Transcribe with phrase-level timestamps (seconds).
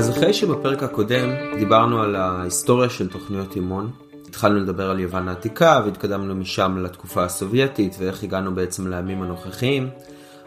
[0.00, 3.90] אז אחרי שבפרק הקודם דיברנו על ההיסטוריה של תוכניות אימון,
[4.28, 9.90] התחלנו לדבר על יוון העתיקה והתקדמנו משם לתקופה הסובייטית ואיך הגענו בעצם לימים הנוכחיים.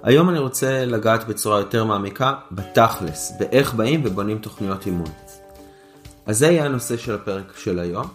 [0.04, 5.10] היום אני רוצה לגעת בצורה יותר מעמיקה בתכלס, באיך באים ובונים תוכניות אימון.
[6.26, 8.06] אז זה יהיה הנושא של הפרק של היום.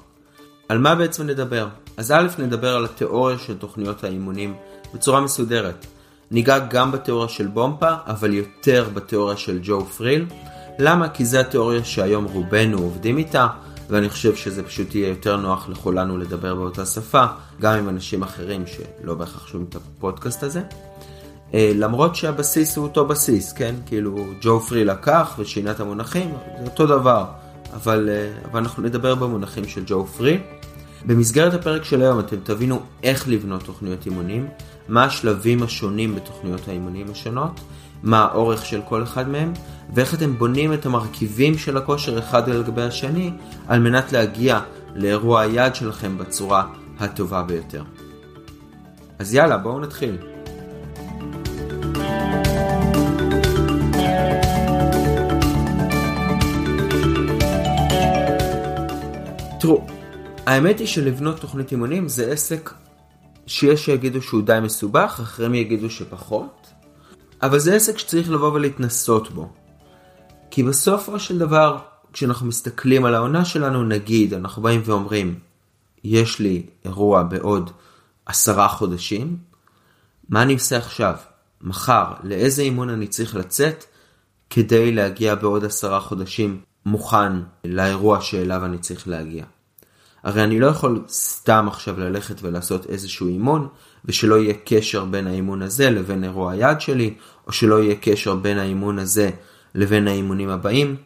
[0.69, 1.69] על מה בעצם נדבר?
[1.97, 4.55] אז א' נדבר על התיאוריה של תוכניות האימונים
[4.95, 5.87] בצורה מסודרת.
[6.31, 10.27] ניגע גם בתיאוריה של בומפה, אבל יותר בתיאוריה של ג'ו פריל.
[10.79, 11.09] למה?
[11.09, 13.47] כי זה התיאוריה שהיום רובנו עובדים איתה,
[13.91, 17.25] ואני חושב שזה פשוט יהיה יותר נוח לכולנו לדבר באותה שפה,
[17.61, 20.63] גם עם אנשים אחרים שלא בהכרח שומעים את הפודקאסט הזה.
[21.55, 23.75] אה, למרות שהבסיס הוא אותו בסיס, כן?
[23.87, 27.25] כאילו ג'ו פרי לקח ושינה את המונחים, זה אותו דבר,
[27.75, 30.39] אבל, אה, אבל אנחנו נדבר במונחים של ג'ו פרי.
[31.07, 34.49] במסגרת הפרק של היום אתם תבינו איך לבנות תוכניות אימונים,
[34.89, 37.61] מה השלבים השונים בתוכניות האימונים השונות,
[38.03, 39.53] מה האורך של כל אחד מהם,
[39.95, 43.31] ואיך אתם בונים את המרכיבים של הכושר אחד על גבי השני,
[43.69, 44.61] על מנת להגיע
[44.95, 46.67] לאירוע היעד שלכם בצורה
[46.99, 47.83] הטובה ביותר.
[49.19, 50.19] אז יאללה, בואו נתחיל.
[59.61, 59.87] תראו,
[60.47, 62.71] האמת היא שלבנות תוכנית אימונים זה עסק
[63.47, 66.58] שיש שיגידו שהוא די מסובך, אחרים יגידו שפחות,
[67.43, 69.49] אבל זה עסק שצריך לבוא ולהתנסות בו.
[70.51, 71.79] כי בסופו של דבר,
[72.13, 75.39] כשאנחנו מסתכלים על העונה שלנו, נגיד, אנחנו באים ואומרים,
[76.05, 77.71] יש לי אירוע בעוד
[78.27, 79.37] עשרה חודשים,
[80.29, 81.15] מה אני עושה עכשיו?
[81.61, 83.85] מחר, לאיזה אימון אני צריך לצאת
[84.51, 87.33] כדי להגיע בעוד עשרה חודשים מוכן
[87.65, 89.45] לאירוע שאליו אני צריך להגיע.
[90.23, 93.69] הרי אני לא יכול סתם עכשיו ללכת ולעשות איזשהו אימון,
[94.05, 97.15] ושלא יהיה קשר בין האימון הזה לבין אירוע היעד שלי,
[97.47, 99.31] או שלא יהיה קשר בין האימון הזה
[99.75, 100.97] לבין האימונים הבאים.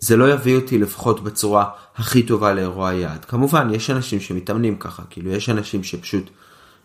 [0.00, 3.24] זה לא יביא אותי לפחות בצורה הכי טובה לאירוע היעד.
[3.24, 6.30] כמובן, יש אנשים שמתאמנים ככה, כאילו יש אנשים שפשוט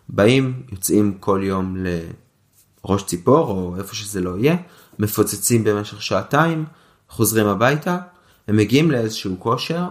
[0.08, 1.76] באים, יוצאים כל יום
[2.84, 4.56] לראש ציפור, או איפה שזה לא יהיה,
[4.98, 6.64] מפוצצים במשך שעתיים,
[7.08, 7.98] חוזרים הביתה,
[8.48, 9.84] הם מגיעים לאיזשהו כושר,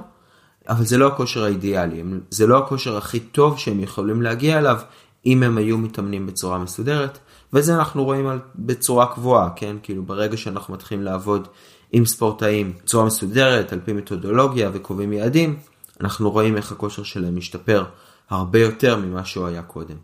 [0.70, 4.80] אבל זה לא הכושר האידיאלי, זה לא הכושר הכי טוב שהם יכולים להגיע אליו
[5.26, 7.20] אם הם היו מתאמנים בצורה מסודרת,
[7.54, 9.76] וזה אנחנו רואים על, בצורה קבועה, כן?
[9.84, 11.48] כאילו ברגע שאנחנו מתחילים לעבוד
[11.92, 15.60] עם ספורטאים בצורה מסודרת, על פי מתודולוגיה וקובעים יעדים,
[16.02, 17.86] אנחנו רואים איך הכושר שלהם משתפר
[18.30, 19.96] הרבה יותר ממה שהוא היה קודם.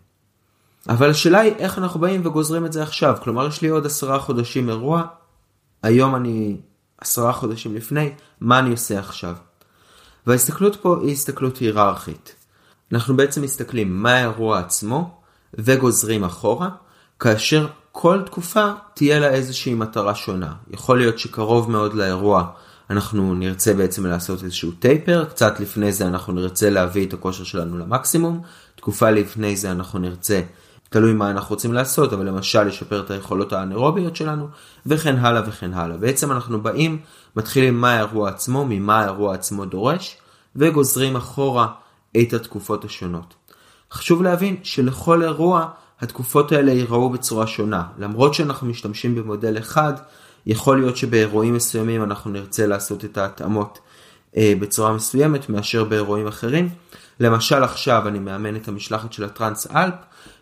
[0.90, 4.20] אבל השאלה היא איך אנחנו באים וגוזרים את זה עכשיו, כלומר יש לי עוד עשרה
[4.20, 5.03] חודשים אירוע,
[5.84, 6.58] היום אני
[6.97, 9.36] עשרה חודשים לפני, מה אני עושה עכשיו?
[10.28, 12.35] וההסתכלות פה היא הסתכלות היררכית.
[12.94, 15.22] אנחנו בעצם מסתכלים מה האירוע עצמו
[15.53, 16.69] וגוזרים אחורה,
[17.19, 20.53] כאשר כל תקופה תהיה לה איזושהי מטרה שונה.
[20.69, 22.52] יכול להיות שקרוב מאוד לאירוע
[22.90, 27.78] אנחנו נרצה בעצם לעשות איזשהו טייפר, קצת לפני זה אנחנו נרצה להביא את הכושר שלנו
[27.78, 28.41] למקסימום,
[28.75, 30.41] תקופה לפני זה אנחנו נרצה,
[30.90, 34.47] תלוי מה אנחנו רוצים לעשות, אבל למשל לשפר את היכולות האנאירוביות שלנו,
[34.85, 35.97] וכן הלאה וכן הלאה.
[35.97, 37.00] בעצם אנחנו באים,
[37.35, 40.17] מתחילים מה האירוע עצמו, ממה האירוע עצמו דורש,
[40.56, 41.67] וגוזרים אחורה
[42.22, 43.34] את התקופות השונות.
[43.91, 45.67] חשוב להבין שלכל אירוע
[46.01, 47.84] התקופות האלה ייראו בצורה שונה.
[47.97, 49.94] למרות שאנחנו משתמשים במודל אחד,
[50.45, 53.79] יכול להיות שבאירועים מסוימים אנחנו נרצה לעשות את ההתאמות
[54.38, 56.69] אה, בצורה מסוימת מאשר באירועים אחרים.
[57.19, 59.94] למשל עכשיו אני מאמן את המשלחת של ה TransAlp,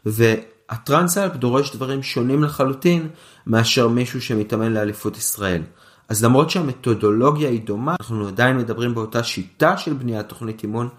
[0.06, 3.08] וה TransAlp דורש דברים שונים לחלוטין
[3.48, 5.62] מאשר מישהו שמתאמן לאליפות ישראל.
[6.10, 10.90] אז למרות שהמתודולוגיה היא דומה, אנחנו עדיין מדברים באותה שיטה של בניית תוכנית אימון,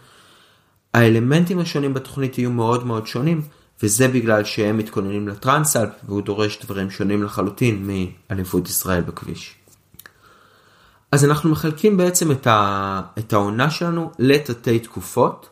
[0.95, 3.43] האלמנטים השונים בתוכנית יהיו מאוד מאוד שונים,
[3.83, 7.91] וזה בגלל שהם מתכוננים ל TransAlp והוא דורש דברים שונים לחלוטין
[8.31, 9.55] מאליפות ישראל בכביש.
[11.13, 13.01] אז אנחנו מחלקים בעצם את, ה...
[13.19, 15.49] את העונה שלנו לתתי תקופות,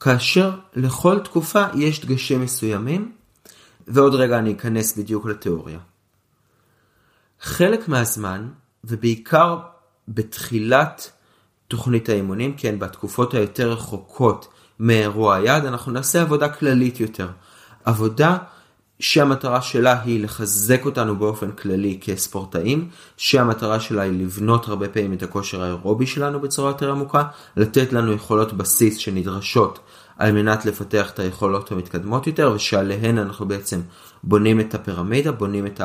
[0.00, 3.12] כאשר לכל תקופה יש דגשים מסוימים,
[3.88, 5.78] ועוד רגע אני אכנס בדיוק לתיאוריה.
[7.40, 8.48] חלק מהזמן,
[8.88, 9.58] ובעיקר
[10.08, 11.10] בתחילת
[11.68, 14.48] תוכנית האימונים, כן, בתקופות היותר רחוקות
[14.80, 17.28] מאירוע היעד, אנחנו נעשה עבודה כללית יותר.
[17.84, 18.36] עבודה
[19.00, 25.22] שהמטרה שלה היא לחזק אותנו באופן כללי כספורטאים, שהמטרה שלה היא לבנות הרבה פעמים את
[25.22, 27.24] הכושר האירובי שלנו בצורה יותר עמוקה,
[27.56, 29.78] לתת לנו יכולות בסיס שנדרשות
[30.18, 33.80] על מנת לפתח את היכולות המתקדמות יותר, ושעליהן אנחנו בעצם
[34.24, 35.80] בונים את הפירמידה, בונים את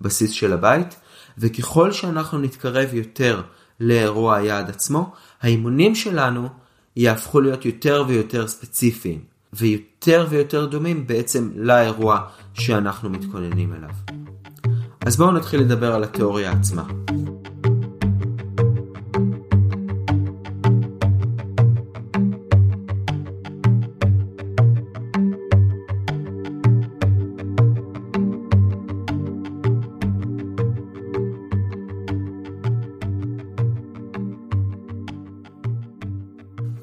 [0.00, 0.96] הבסיס של הבית,
[1.38, 3.42] וככל שאנחנו נתקרב יותר
[3.80, 5.12] לאירוע היעד עצמו,
[5.42, 6.48] האימונים שלנו
[6.96, 9.32] יהפכו להיות יותר ויותר ספציפיים.
[9.52, 12.20] ויותר ויותר דומים בעצם לאירוע
[12.54, 13.90] שאנחנו מתכוננים אליו.
[15.06, 16.84] אז בואו נתחיל לדבר על התיאוריה עצמה.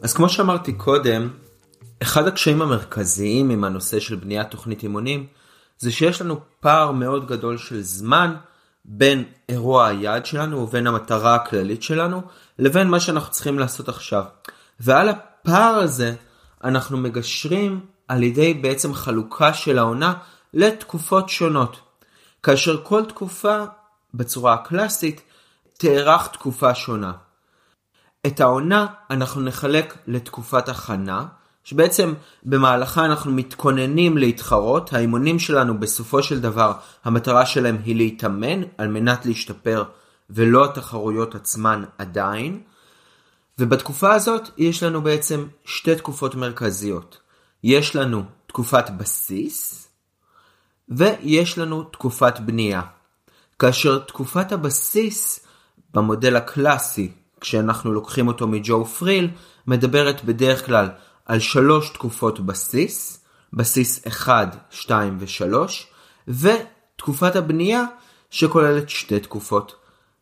[0.09, 1.29] אז כמו שאמרתי קודם,
[2.01, 5.27] אחד הקשיים המרכזיים עם הנושא של בניית תוכנית אימונים,
[5.79, 8.35] זה שיש לנו פער מאוד גדול של זמן
[8.85, 12.21] בין אירוע היעד שלנו ובין המטרה הכללית שלנו,
[12.59, 14.23] לבין מה שאנחנו צריכים לעשות עכשיו.
[14.79, 16.15] ועל הפער הזה
[16.63, 20.13] אנחנו מגשרים על ידי בעצם חלוקה של העונה
[20.53, 21.79] לתקופות שונות.
[22.43, 23.63] כאשר כל תקופה
[24.13, 25.21] בצורה הקלאסית
[25.77, 27.11] תארך תקופה שונה.
[28.27, 31.25] את העונה אנחנו נחלק לתקופת הכנה,
[31.63, 32.13] שבעצם
[32.43, 36.73] במהלכה אנחנו מתכוננים להתחרות, האימונים שלנו בסופו של דבר
[37.03, 39.83] המטרה שלהם היא להתאמן על מנת להשתפר
[40.29, 42.61] ולא התחרויות עצמן עדיין.
[43.59, 47.17] ובתקופה הזאת יש לנו בעצם שתי תקופות מרכזיות.
[47.63, 49.87] יש לנו תקופת בסיס
[50.89, 52.81] ויש לנו תקופת בנייה.
[53.59, 55.45] כאשר תקופת הבסיס
[55.93, 59.29] במודל הקלאסי, כשאנחנו לוקחים אותו מג'ו פריל,
[59.67, 60.89] מדברת בדרך כלל
[61.25, 65.53] על שלוש תקופות בסיס, בסיס 1, 2 ו-3,
[66.27, 67.83] ותקופת הבנייה
[68.29, 69.75] שכוללת שתי תקופות,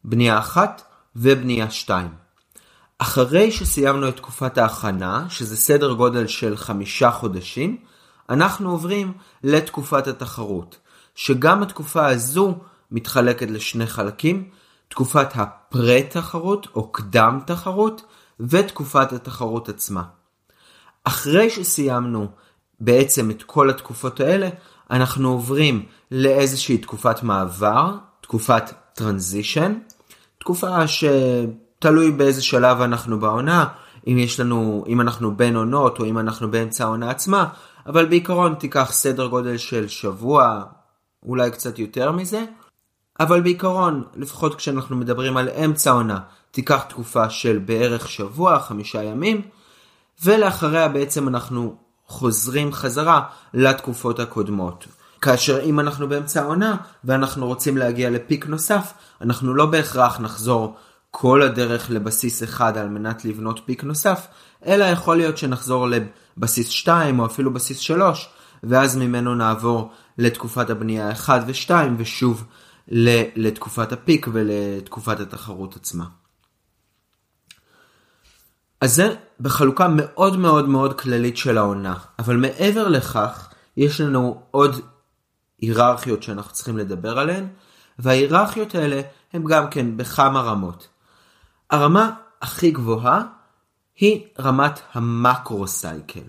[0.04, 0.82] בנייה 1
[1.16, 2.08] ובנייה 2.
[2.98, 7.78] אחרי שסיימנו את תקופת ההכנה, שזה סדר גודל של חמישה חודשים,
[8.30, 10.78] אנחנו עוברים לתקופת התחרות,
[11.16, 12.56] שגם התקופה הזו
[12.92, 14.50] מתחלקת לשני חלקים,
[14.88, 18.02] תקופת הפרה-תחרות או קדם תחרות
[18.40, 20.04] ותקופת התחרות עצמה.
[21.04, 22.28] אחרי שסיימנו
[22.80, 24.50] בעצם את כל התקופות האלה,
[24.92, 27.92] אנחנו עוברים לאיזושהי תקופת מעבר,
[28.22, 28.64] תקופת
[28.94, 29.74] טרנזישן,
[30.40, 33.68] תקופה שתלוי באיזה שלב אנחנו בעונה,
[34.08, 37.48] אם יש לנו, אם אנחנו בין עונות או אם אנחנו באמצע העונה עצמה,
[37.86, 40.64] אבל בעיקרון תיקח סדר גודל של שבוע,
[41.24, 42.46] אולי קצת יותר מזה,
[43.20, 46.20] אבל בעיקרון, לפחות כשאנחנו מדברים על אמצע העונה,
[46.52, 49.42] תיקח תקופה של בערך שבוע, חמישה ימים,
[50.24, 51.76] ולאחריה בעצם אנחנו
[52.08, 53.22] חוזרים חזרה
[53.54, 54.86] לתקופות הקודמות.
[55.22, 60.76] כאשר אם אנחנו באמצע העונה ואנחנו רוצים להגיע לפיק נוסף, אנחנו לא בהכרח נחזור
[61.12, 64.28] כל הדרך לבסיס אחד על מנת לבנות פיק נוסף,
[64.66, 65.88] אלא יכול להיות שנחזור
[66.38, 68.30] לבסיס 2 או אפילו בסיס 3,
[68.64, 72.44] ואז ממנו נעבור לתקופת הבנייה 1 ו-2 ושוב
[72.88, 76.06] לתקופת הפיק ולתקופת התחרות עצמה.
[78.82, 84.82] אז זה בחלוקה מאוד מאוד מאוד כללית של העונה, אבל מעבר לכך יש לנו עוד
[85.62, 87.48] היררכיות שאנחנו צריכים לדבר עליהן,
[88.00, 89.02] וההיררכיות האלה
[89.34, 90.88] הן גם כן בכמה רמות.
[91.70, 92.12] הרמה
[92.42, 93.24] הכי גבוהה
[93.96, 96.28] היא רמת המקרו-סייקל.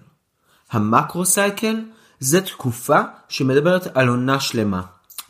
[0.70, 1.76] המקרו-סייקל
[2.20, 4.82] זה תקופה שמדברת על עונה שלמה.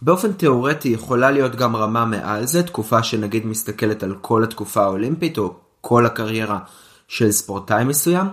[0.02, 5.38] באופן תאורטי יכולה להיות גם רמה מעל זה, תקופה שנגיד מסתכלת על כל התקופה האולימפית
[5.38, 6.58] או כל הקריירה
[7.08, 8.26] של ספורטאי מסוים,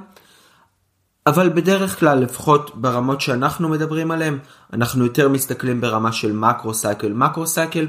[1.27, 4.37] אבל בדרך כלל, לפחות ברמות שאנחנו מדברים עליהן,
[4.73, 7.13] אנחנו יותר מסתכלים ברמה של מקרו-סייקל.
[7.13, 7.87] מקרו-סייקל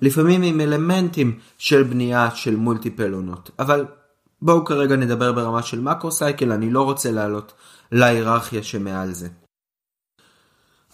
[0.00, 3.84] לפעמים עם אלמנטים של בנייה של מולטיפל עונות, אבל
[4.42, 7.52] בואו כרגע נדבר ברמה של מקרו-סייקל, אני לא רוצה לעלות
[7.92, 9.43] להיררכיה שמעל זה.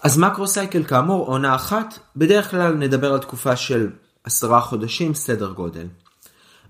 [0.02, 3.90] אז מקרו-סייקל כאמור, עונה אחת, בדרך כלל נדבר על תקופה של
[4.24, 5.86] עשרה חודשים, סדר גודל.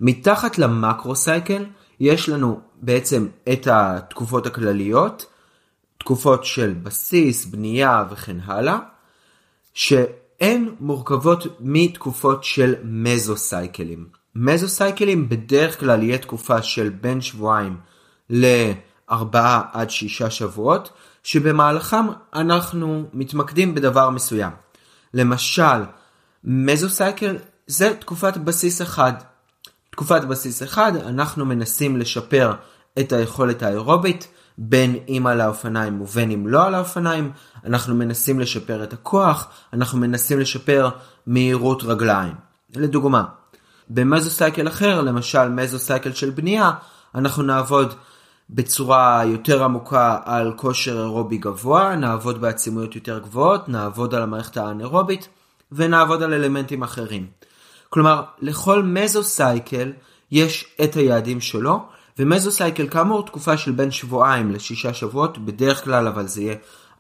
[0.01, 1.65] מתחת למקרו-סייקל
[2.01, 5.27] יש לנו בעצם את התקופות הכלליות,
[5.99, 8.79] תקופות של בסיס, בנייה וכן הלאה,
[9.75, 14.07] שהן מורכבות מתקופות של מזוסייקלים.
[14.35, 17.77] מזוסייקלים בדרך כלל יהיה תקופה של בין שבועיים
[18.31, 20.91] לארבעה עד שישה שבועות,
[21.23, 24.53] שבמהלכם אנחנו מתמקדים בדבר מסוים.
[25.15, 25.85] למשל,
[26.45, 27.37] מזוסייקל
[27.67, 29.13] זה תקופת בסיס אחד.
[29.91, 32.53] תקופת בסיס אחד אנחנו מנסים לשפר
[32.99, 37.33] את היכולת האירובית בין אם על האופניים ובין אם לא על האופניים,
[37.65, 40.91] אנחנו מנסים לשפר את הכוח, אנחנו מנסים לשפר
[41.27, 42.35] מהירות רגליים.
[42.77, 43.25] לדוגמה,
[43.91, 46.71] במזוסייקל אחר, למשל מזוסייקל של בנייה,
[47.15, 47.95] אנחנו נעבוד
[48.55, 55.29] בצורה יותר עמוקה על כושר אירובי גבוה, נעבוד בעצימויות יותר גבוהות, נעבוד על המערכת האנאירובית
[55.73, 57.27] ונעבוד על אלמנטים אחרים.
[57.89, 59.93] כלומר, לכל מזוסייקל
[60.31, 61.83] יש את היעדים שלו,
[62.19, 66.55] ומזוסייקל כאמור תקופה של בין שבועיים לשישה שבועות, בדרך כלל אבל זה יהיה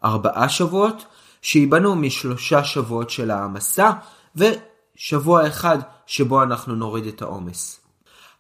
[0.04, 1.04] ארבעה שבועות,
[1.42, 3.90] שייבנו משלושה שבועות של העמסה,
[4.36, 7.80] ושבוע אחד שבו אנחנו נוריד את העומס.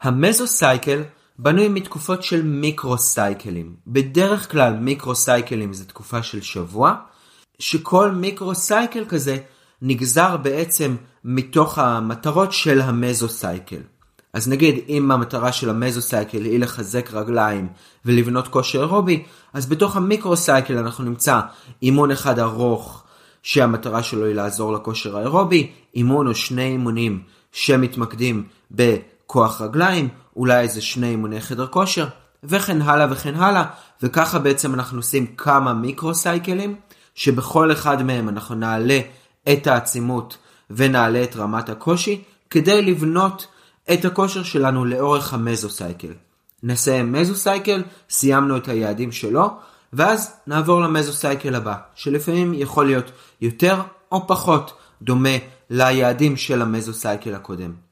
[0.02, 1.02] המזוסייקל
[1.42, 3.74] בנוי מתקופות של מיקרו-סייקלים.
[3.86, 6.94] בדרך כלל מיקרו-סייקלים זה תקופה של שבוע,
[7.58, 9.38] שכל מיקרו-סייקל כזה
[9.82, 13.80] נגזר בעצם מתוך המטרות של המזוסייקל.
[14.32, 17.68] אז נגיד אם המטרה של המזוסייקל היא לחזק רגליים
[18.04, 21.40] ולבנות כושר אירובי, אז בתוך המיקרוסייקל אנחנו נמצא
[21.82, 23.04] אימון אחד ארוך
[23.42, 28.44] שהמטרה שלו היא לעזור לכושר האירובי, אימון או שני אימונים שמתמקדים
[29.30, 32.06] בכוח רגליים, אולי איזה שני אימוני חדר כושר,
[32.44, 33.64] וכן הלאה וכן הלאה,
[34.02, 36.76] וככה בעצם אנחנו עושים כמה מיקרוסייקלים,
[37.14, 39.00] שבכל אחד מהם אנחנו נעלה
[39.52, 40.36] את העצימות
[40.70, 43.46] ונעלה את רמת הקושי, כדי לבנות
[43.92, 46.12] את הכושר שלנו לאורך המזוסייקל.
[46.62, 49.50] נסיים מזוסייקל, סיימנו את היעדים שלו,
[49.92, 53.10] ואז נעבור למזוסייקל הבא, שלפעמים יכול להיות
[53.40, 53.80] יותר
[54.12, 54.72] או פחות
[55.02, 55.36] דומה
[55.70, 57.89] ליעדים של המזוסייקל הקודם.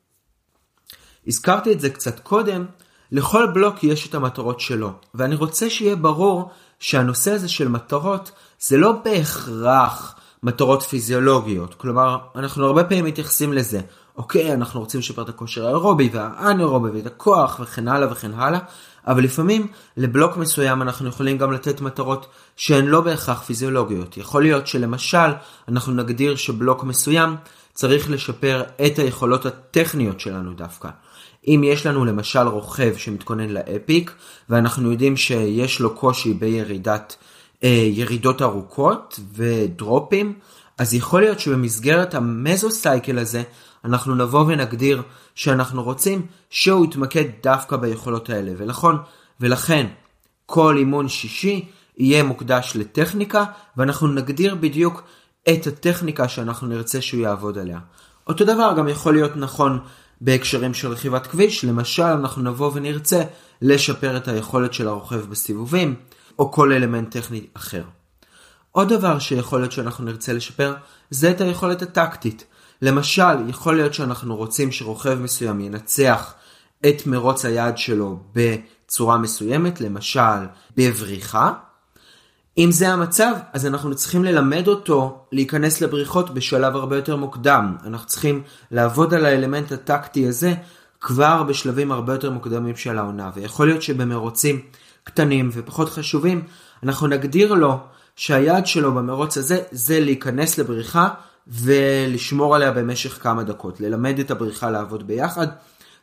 [1.28, 2.64] הזכרתי את זה קצת קודם,
[3.12, 8.30] לכל בלוק יש את המטרות שלו, ואני רוצה שיהיה ברור שהנושא הזה של מטרות
[8.60, 13.80] זה לא בהכרח מטרות פיזיולוגיות, כלומר אנחנו הרבה פעמים מתייחסים לזה,
[14.16, 18.60] אוקיי אנחנו רוצים לשפר את הכושר האירובי והאנאירובי ואת הכוח וכן הלאה וכן הלאה,
[19.06, 19.66] אבל לפעמים
[19.96, 24.16] לבלוק מסוים אנחנו יכולים גם לתת מטרות שהן לא בהכרח פיזיולוגיות.
[24.16, 25.32] יכול להיות שלמשל
[25.68, 27.36] אנחנו נגדיר שבלוק מסוים
[27.74, 30.88] צריך לשפר את היכולות הטכניות שלנו דווקא.
[31.46, 34.14] אם יש לנו למשל רוכב שמתכונן לאפיק
[34.48, 37.16] ואנחנו יודעים שיש לו קושי בירידת
[37.64, 40.38] אה, ירידות ארוכות ודרופים,
[40.78, 43.42] אז יכול להיות שבמסגרת המזוסייקל הזה
[43.84, 45.02] אנחנו נבוא ונגדיר
[45.34, 48.52] שאנחנו רוצים שהוא יתמקד דווקא ביכולות האלה.
[48.56, 48.96] ולכן,
[49.40, 49.86] ולכן
[50.46, 51.68] כל אימון שישי
[51.98, 53.44] יהיה מוקדש לטכניקה,
[53.76, 55.02] ואנחנו נגדיר בדיוק
[55.48, 57.78] את הטכניקה שאנחנו נרצה שהוא יעבוד עליה.
[58.26, 59.78] אותו דבר גם יכול להיות נכון
[60.20, 63.22] בהקשרים של רכיבת כביש, למשל אנחנו נבוא ונרצה
[63.62, 65.94] לשפר את היכולת של הרוכב בסיבובים,
[66.38, 67.82] או כל אלמנט טכני אחר.
[68.72, 70.74] עוד דבר שיכול להיות שאנחנו נרצה לשפר,
[71.10, 72.44] זה את היכולת הטקטית.
[72.82, 76.34] למשל, יכול להיות שאנחנו רוצים שרוכב מסוים ינצח
[76.88, 80.46] את מרוץ היעד שלו בצורה מסוימת, למשל
[80.76, 81.52] בבריחה.
[82.58, 87.76] אם זה המצב, אז אנחנו צריכים ללמד אותו להיכנס לבריחות בשלב הרבה יותר מוקדם.
[87.86, 90.54] אנחנו צריכים לעבוד על האלמנט הטקטי הזה
[91.00, 93.30] כבר בשלבים הרבה יותר מוקדמים של העונה.
[93.34, 94.60] ויכול להיות שבמרוצים
[95.04, 96.42] קטנים ופחות חשובים,
[96.82, 97.78] אנחנו נגדיר לו
[98.16, 101.08] שהיעד שלו במרוץ הזה זה להיכנס לבריחה
[101.46, 105.46] ולשמור עליה במשך כמה דקות, ללמד את הבריחה לעבוד ביחד,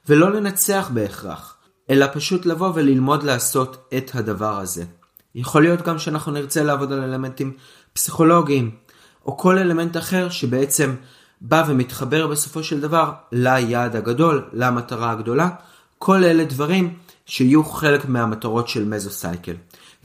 [0.10, 1.56] ולא לנצח בהכרח,
[1.90, 4.84] אלא פשוט לבוא וללמוד לעשות את הדבר הזה.
[5.36, 7.54] יכול להיות גם שאנחנו נרצה לעבוד על אלמנטים
[7.94, 8.72] פסיכולוגיים,
[9.26, 10.96] או כל אלמנט אחר שבעצם
[11.42, 15.50] בא ומתחבר בסופו של דבר ליעד הגדול, למטרה הגדולה.
[15.98, 16.94] כל אלה דברים
[17.26, 19.54] שיהיו חלק מהמטרות של מזוסייקל.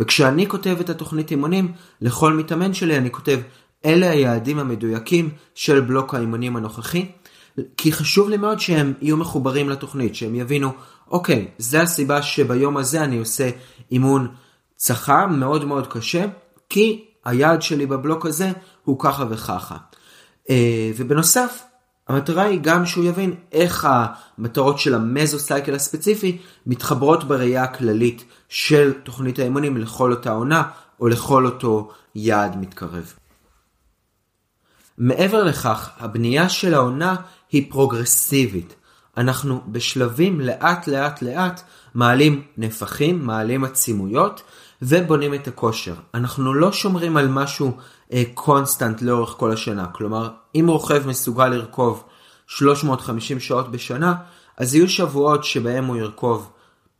[0.01, 3.41] וכשאני כותב את התוכנית אימונים, לכל מתאמן שלי אני כותב
[3.85, 7.07] אלה היעדים המדויקים של בלוק האימונים הנוכחי,
[7.77, 10.73] כי חשוב לי מאוד שהם יהיו מחוברים לתוכנית, שהם יבינו,
[11.11, 13.51] אוקיי, זה הסיבה שביום הזה אני עושה
[13.93, 14.29] אימון
[14.81, 16.25] צחה מאוד מאוד קשה,
[16.69, 18.51] כי היעד שלי בבלוק הזה
[18.85, 19.77] הוא ככה וככה.
[20.51, 21.63] אה, ובנוסף,
[22.09, 29.39] המטרה היא גם שהוא יבין איך המטרות של המזוסייקל הספציפי מתחברות בראייה הכללית של תוכנית
[29.39, 30.63] האימונים לכל אותה עונה
[31.01, 33.13] או לכל אותו יעד מתקרב.
[34.99, 37.17] מעבר לכך, הבנייה של העונה
[37.53, 38.75] היא פרוגרסיבית.
[39.17, 41.63] אנחנו בשלבים לאט לאט לאט
[41.95, 44.43] מעלים נפחים, מעלים עצימויות
[44.83, 45.95] ובונים את הכושר.
[46.15, 47.77] אנחנו לא שומרים על משהו
[48.35, 49.87] constant אה, לאורך כל השנה.
[49.87, 52.05] כלומר, אם רוכב מסוגל לרכוב
[52.47, 54.15] 350 שעות בשנה,
[54.57, 56.51] אז יהיו שבועות שבהם הוא ירכוב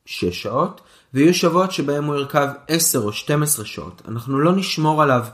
[0.07, 0.81] 6 שעות,
[1.15, 4.03] ויהיו שבועות שבהם הוא ירכב 10 או 12 שעות.
[4.09, 5.25] אנחנו לא נשמור עליו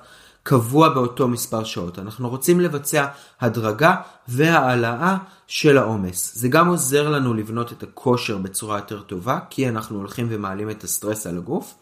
[0.43, 1.99] קבוע באותו מספר שעות.
[1.99, 3.07] אנחנו רוצים לבצע
[3.41, 3.97] הדרגה
[4.29, 6.33] והעלאה של העומס.
[6.35, 10.85] זה גם עוזר לנו לבנות את הכושר בצורה יותר טובה, כי אנחנו הולכים ומעלים את
[10.85, 11.75] הסטרס על הגוף,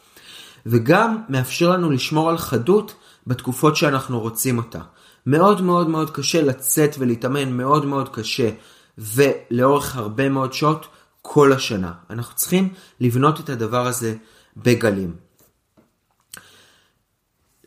[0.66, 2.94] וגם מאפשר לנו לשמור על חדות
[3.26, 4.80] בתקופות שאנחנו רוצים אותה.
[5.26, 8.50] מאוד מאוד מאוד קשה לצאת ולהתאמן מאוד מאוד קשה
[8.98, 10.86] ולאורך הרבה מאוד שעות
[11.22, 11.92] כל השנה.
[12.10, 12.68] אנחנו צריכים
[13.00, 14.14] לבנות את הדבר הזה
[14.56, 15.16] בגלים.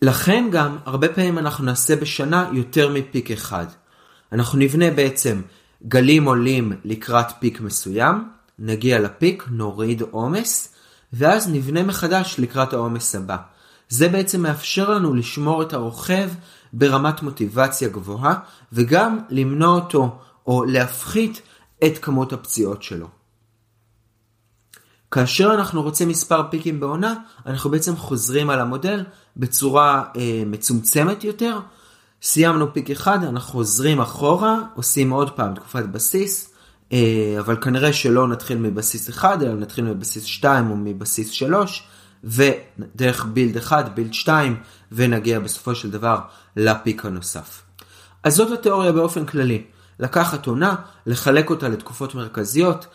[0.02, 3.66] לכן גם הרבה פעמים אנחנו נעשה בשנה יותר מפיק אחד.
[4.32, 5.42] אנחנו נבנה בעצם
[5.88, 10.74] גלים עולים לקראת פיק מסוים, נגיע לפיק, נוריד עומס,
[11.14, 13.38] ואז נבנה מחדש לקראת העומס הבא.
[13.90, 16.30] זה בעצם מאפשר לנו לשמור את הרוכב
[16.74, 18.40] ברמת מוטיבציה גבוהה,
[18.74, 21.42] וגם למנוע אותו או להפחית
[21.86, 23.08] את כמות הפציעות שלו.
[25.12, 29.04] כאשר אנחנו רוצים מספר פיקים בעונה, אנחנו בעצם חוזרים על המודל
[29.38, 31.60] בצורה אה, מצומצמת יותר.
[32.22, 36.54] סיימנו פיק אחד, אנחנו חוזרים אחורה, עושים עוד פעם תקופת בסיס,
[37.40, 41.84] אבל כנראה שלא נתחיל מבסיס 1, אלא נתחיל מבסיס 2 או מבסיס 3,
[42.24, 44.56] ודרך בילד 1, בילד 2,
[44.92, 46.20] ונגיע בסופו של דבר
[46.56, 47.62] לפיק הנוסף.
[48.24, 49.64] אז זאת התיאוריה באופן כללי.
[50.00, 50.76] לקחת עונה,
[51.06, 52.88] לחלק אותה לתקופות מרכזיות,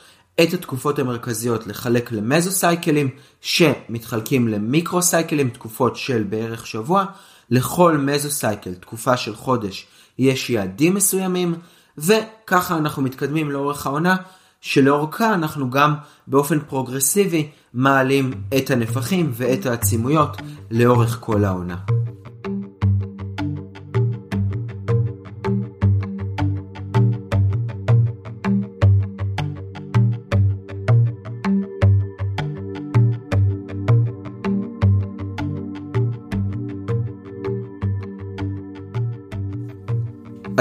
[0.43, 3.09] את התקופות המרכזיות לחלק למזוסייקלים
[3.41, 7.05] שמתחלקים למיקרוסייקלים, תקופות של בערך שבוע.
[7.51, 9.87] לכל מזוסייקל, תקופה של חודש,
[10.19, 11.55] יש יעדים מסוימים,
[11.99, 14.17] וככה אנחנו מתקדמים לאורך העונה,
[14.61, 15.95] שלאורכה אנחנו גם
[16.27, 20.37] באופן פרוגרסיבי מעלים את הנפחים ואת העצימויות
[20.71, 21.77] לאורך כל העונה.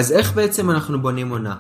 [0.02, 1.56] אז איך בעצם אנחנו בונים עונה?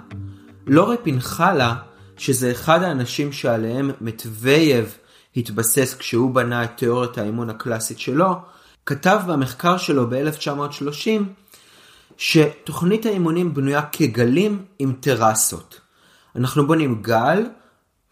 [0.67, 1.75] לורי פנחלה,
[2.17, 4.97] שזה אחד האנשים שעליהם מטווייב
[5.37, 8.35] התבסס כשהוא בנה את תיאוריית האימון הקלאסית שלו,
[8.85, 11.23] כתב במחקר שלו ב-1930
[12.17, 15.79] שתוכנית האימונים בנויה כגלים עם טרסות.
[16.35, 17.45] אנחנו בונים גל,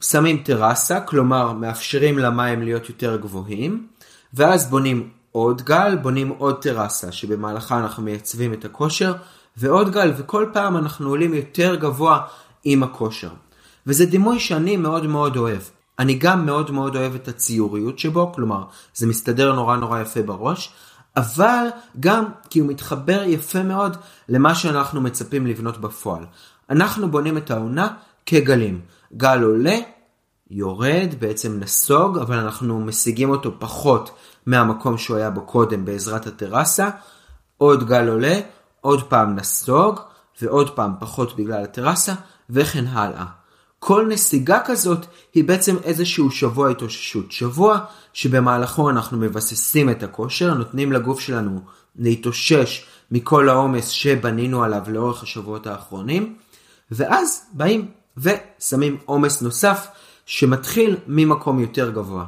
[0.01, 3.87] שמים טרסה, כלומר מאפשרים למים להיות יותר גבוהים,
[4.33, 9.13] ואז בונים עוד גל, בונים עוד טרסה, שבמהלכה אנחנו מייצבים את הכושר,
[9.59, 12.21] ועוד גל, וכל פעם אנחנו עולים יותר גבוה
[12.63, 13.29] עם הכושר.
[13.87, 15.61] וזה דימוי שאני מאוד מאוד אוהב.
[15.99, 18.63] אני גם מאוד מאוד אוהב את הציוריות שבו, כלומר,
[18.95, 20.73] זה מסתדר נורא נורא יפה בראש,
[21.17, 21.67] אבל
[21.99, 23.97] גם כי הוא מתחבר יפה מאוד
[24.29, 26.23] למה שאנחנו מצפים לבנות בפועל.
[26.69, 27.87] אנחנו בונים את העונה
[28.25, 28.81] כגלים.
[29.17, 29.77] גל עולה,
[30.51, 34.11] יורד, בעצם נסוג, אבל אנחנו משיגים אותו פחות
[34.45, 36.89] מהמקום שהוא היה בו קודם בעזרת הטרסה.
[37.57, 38.39] עוד גל עולה,
[38.81, 39.99] עוד פעם נסוג,
[40.41, 42.13] ועוד פעם פחות בגלל הטרסה,
[42.49, 43.25] וכן הלאה.
[43.79, 47.31] כל נסיגה כזאת היא בעצם איזשהו שבוע התאוששות.
[47.31, 47.79] שבוע
[48.13, 51.61] שבמהלכו אנחנו מבססים את הכושר, נותנים לגוף שלנו
[51.95, 56.35] להתאושש מכל העומס שבנינו עליו לאורך השבועות האחרונים,
[56.91, 59.87] ואז באים ושמים עומס נוסף
[60.25, 62.25] שמתחיל ממקום יותר גבוה.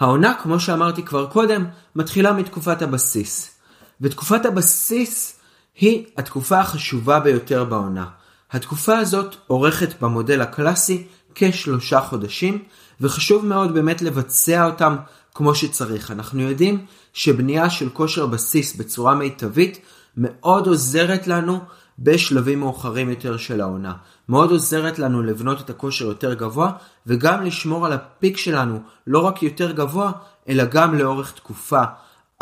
[0.00, 1.64] העונה, כמו שאמרתי כבר קודם,
[1.96, 3.55] מתחילה מתקופת הבסיס.
[4.00, 5.40] ותקופת הבסיס
[5.74, 8.06] היא התקופה החשובה ביותר בעונה.
[8.50, 12.64] התקופה הזאת אורכת במודל הקלאסי כשלושה חודשים,
[13.00, 14.96] וחשוב מאוד באמת לבצע אותם
[15.34, 16.10] כמו שצריך.
[16.10, 19.80] אנחנו יודעים שבנייה של כושר בסיס בצורה מיטבית
[20.16, 21.60] מאוד עוזרת לנו
[21.98, 23.94] בשלבים מאוחרים יותר של העונה.
[24.28, 26.72] מאוד עוזרת לנו לבנות את הכושר יותר גבוה,
[27.06, 30.12] וגם לשמור על הפיק שלנו לא רק יותר גבוה,
[30.48, 31.82] אלא גם לאורך תקופה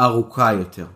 [0.00, 0.86] ארוכה יותר.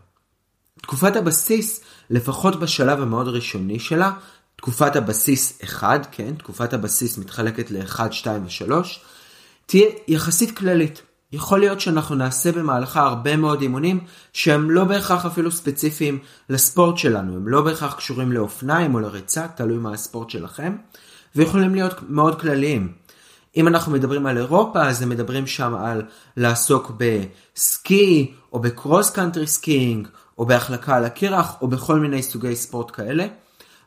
[0.82, 4.12] תקופת הבסיס, לפחות בשלב המאוד ראשוני שלה,
[4.56, 8.72] תקופת הבסיס 1, כן, תקופת הבסיס מתחלקת ל-1, 2 ו-3,
[9.66, 11.02] תהיה יחסית כללית.
[11.32, 14.00] יכול להיות שאנחנו נעשה במהלכה הרבה מאוד אימונים
[14.32, 19.78] שהם לא בהכרח אפילו ספציפיים לספורט שלנו, הם לא בהכרח קשורים לאופניים או לריצה, תלוי
[19.78, 20.76] מה הספורט שלכם,
[21.36, 22.92] ויכולים להיות מאוד כלליים.
[23.56, 26.02] אם אנחנו מדברים על אירופה, אז הם מדברים שם על
[26.36, 32.56] לעסוק בסקי, או ב cross country skiing, או בהחלקה על הקרח, או בכל מיני סוגי
[32.56, 33.26] ספורט כאלה.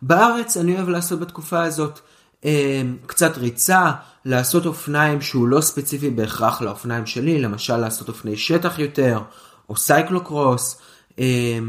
[0.02, 2.00] בארץ אני אוהב לעשות בתקופה הזאת
[2.46, 3.92] אה, קצת ריצה,
[4.26, 9.22] לעשות אופניים שהוא לא ספציפי בהכרח לאופניים שלי, למשל לעשות אופני שטח יותר,
[9.70, 10.82] או cyclocross,
[11.20, 11.60] אה,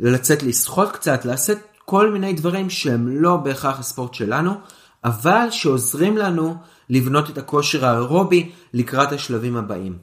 [0.00, 4.54] לצאת לשחות קצת, לעשות כל מיני דברים שהם לא בהכרח הספורט שלנו,
[5.04, 6.56] אבל שעוזרים לנו
[6.90, 9.98] לבנות את הכושר האירובי לקראת השלבים הבאים.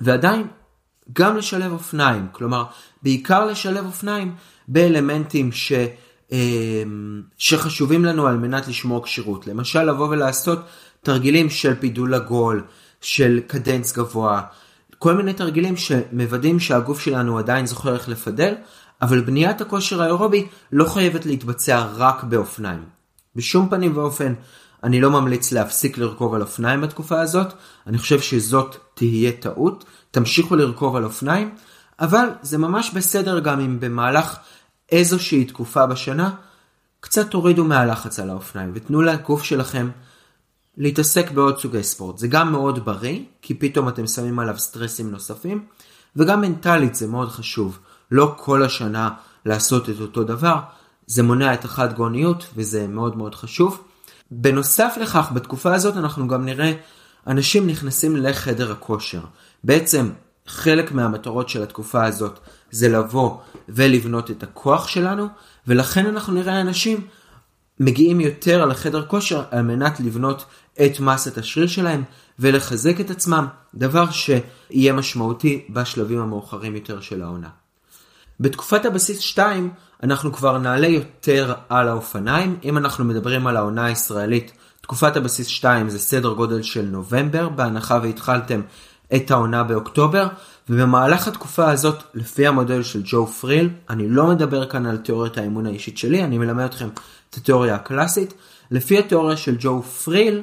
[0.00, 0.46] ועדיין,
[1.12, 2.64] גם לשלב אופניים, כלומר,
[3.02, 4.34] בעיקר לשלב אופניים
[4.68, 5.72] באלמנטים ש...
[6.32, 9.46] אמ, שחשובים לנו על מנת לשמור כשירות.
[9.46, 10.58] למשל לבוא ולעשות
[11.02, 12.64] תרגילים של פידול עגול,
[13.00, 14.42] של קדנס גבוה,
[14.98, 18.54] כל מיני תרגילים שמוודאים שהגוף שלנו עדיין זוכר איך לפדל,
[19.02, 22.84] אבל בניית הכושר האירובי לא חייבת להתבצע רק באופניים.
[23.36, 24.34] בשום פנים ואופן
[24.84, 27.52] אני לא ממליץ להפסיק לרכוב על אופניים בתקופה הזאת,
[27.86, 31.54] אני חושב שזאת תהיה טעות, תמשיכו לרכוב על אופניים,
[32.00, 34.36] אבל זה ממש בסדר גם אם במהלך
[34.92, 36.30] איזושהי תקופה בשנה,
[37.00, 39.90] קצת תורידו מהלחץ על האופניים ותנו לגוף שלכם
[40.76, 42.18] להתעסק בעוד סוגי ספורט.
[42.18, 45.64] זה גם מאוד בריא, כי פתאום אתם שמים עליו סטרסים נוספים,
[46.16, 47.78] וגם מנטלית זה מאוד חשוב.
[48.10, 49.10] לא כל השנה
[49.46, 50.56] לעשות את אותו דבר,
[51.06, 53.84] זה מונע את החד גאוניות וזה מאוד מאוד חשוב.
[54.30, 56.72] בנוסף לכך, בתקופה הזאת אנחנו גם נראה
[57.26, 59.20] אנשים נכנסים לחדר הכושר.
[59.64, 60.10] בעצם
[60.46, 62.38] חלק מהמטרות של התקופה הזאת
[62.70, 65.26] זה לבוא ולבנות את הכוח שלנו,
[65.66, 67.06] ולכן אנחנו נראה אנשים
[67.80, 70.44] מגיעים יותר לחדר כושר על מנת לבנות
[70.84, 72.02] את מסת השריר שלהם
[72.38, 77.48] ולחזק את עצמם, דבר שיהיה משמעותי בשלבים המאוחרים יותר של העונה.
[78.40, 79.70] בתקופת הבסיס 2
[80.02, 82.58] אנחנו כבר נעלה יותר על האופניים.
[82.64, 87.98] אם אנחנו מדברים על העונה הישראלית, תקופת הבסיס 2 זה סדר גודל של נובמבר, בהנחה
[88.02, 88.60] והתחלתם
[89.16, 90.26] את העונה באוקטובר,
[90.68, 95.66] ובמהלך התקופה הזאת, לפי המודל של ג'ו פריל, אני לא מדבר כאן על תיאוריית האימון
[95.66, 96.88] האישית שלי, אני מלמד אתכם
[97.30, 98.34] את התיאוריה הקלאסית.
[98.70, 100.42] לפי התיאוריה של ג'ו פריל,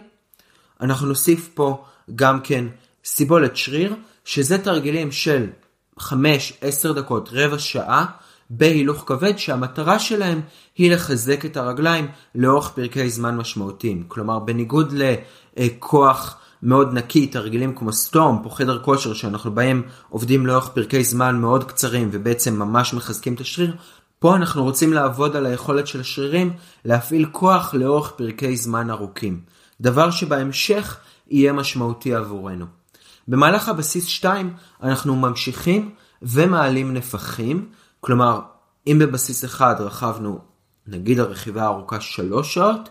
[0.81, 1.83] אנחנו נוסיף פה
[2.15, 2.65] גם כן
[3.05, 5.47] סיבולת שריר, שזה תרגילים של
[5.99, 6.03] 5-10
[6.95, 8.05] דקות, רבע שעה,
[8.49, 10.41] בהילוך כבד, שהמטרה שלהם
[10.75, 14.03] היא לחזק את הרגליים לאורך פרקי זמן משמעותיים.
[14.07, 14.93] כלומר, בניגוד
[15.57, 21.41] לכוח מאוד נקי, תרגילים כמו סטום, פה חדר כושר, שאנחנו בהם עובדים לאורך פרקי זמן
[21.41, 23.75] מאוד קצרים ובעצם ממש מחזקים את השריר,
[24.19, 26.53] פה אנחנו רוצים לעבוד על היכולת של השרירים
[26.85, 29.41] להפעיל כוח לאורך פרקי זמן ארוכים.
[29.81, 30.97] דבר שבהמשך
[31.29, 32.65] יהיה משמעותי עבורנו.
[33.27, 35.91] במהלך הבסיס 2 אנחנו ממשיכים
[36.21, 37.69] ומעלים נפחים,
[37.99, 38.39] כלומר
[38.87, 40.39] אם בבסיס 1 רכבנו
[40.87, 42.89] נגיד הרכיבה הארוכה 3 שעות,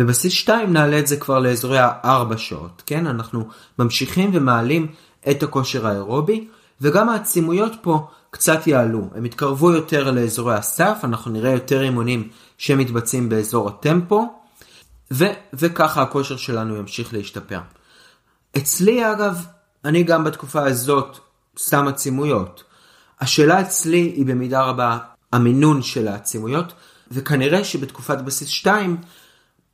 [0.00, 3.06] בבסיס 2 נעלה את זה כבר לאזורי ה-4 שעות, כן?
[3.06, 4.86] אנחנו ממשיכים ומעלים
[5.30, 6.48] את הכושר האירובי,
[6.80, 13.28] וגם העצימויות פה קצת יעלו, הם יתקרבו יותר לאזורי הסף, אנחנו נראה יותר אימונים שמתבצעים
[13.28, 14.28] באזור הטמפו,
[15.12, 17.60] ו- וככה הכושר שלנו ימשיך להשתפר.
[18.56, 19.44] אצלי אגב,
[19.84, 21.18] אני גם בתקופה הזאת
[21.56, 22.64] שם עצימויות.
[23.20, 24.98] השאלה אצלי היא במידה רבה
[25.32, 26.72] המינון של העצימויות,
[27.10, 28.96] וכנראה שבתקופת בסיס 2,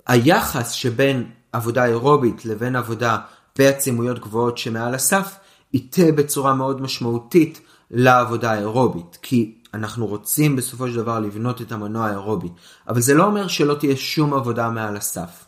[0.07, 3.19] היחס שבין עבודה אירובית לבין עבודה
[3.59, 5.37] בעצימויות גבוהות שמעל הסף,
[5.73, 12.07] יטה בצורה מאוד משמעותית לעבודה האירובית, כי אנחנו רוצים בסופו של דבר לבנות את המנוע
[12.07, 12.49] האירובי,
[12.89, 15.45] אבל זה לא אומר שלא תהיה שום עבודה מעל הסף.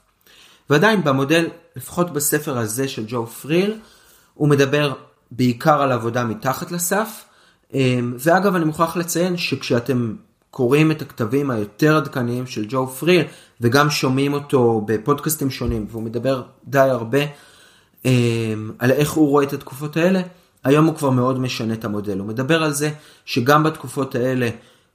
[0.70, 3.78] ועדיין במודל, לפחות בספר הזה של ג'ו פריל,
[4.34, 4.92] הוא מדבר
[5.30, 7.24] בעיקר על עבודה מתחת לסף,
[7.74, 10.14] אמ, ואגב אני מוכרח לציין שכשאתם
[10.50, 13.22] קוראים את הכתבים היותר עדכניים של ג'ו פריל,
[13.60, 17.18] וגם שומעים אותו בפודקאסטים שונים, והוא מדבר די הרבה
[18.04, 20.20] אמ, על איך הוא רואה את התקופות האלה,
[20.64, 22.18] היום הוא כבר מאוד משנה את המודל.
[22.18, 22.90] הוא מדבר על זה
[23.24, 24.48] שגם בתקופות האלה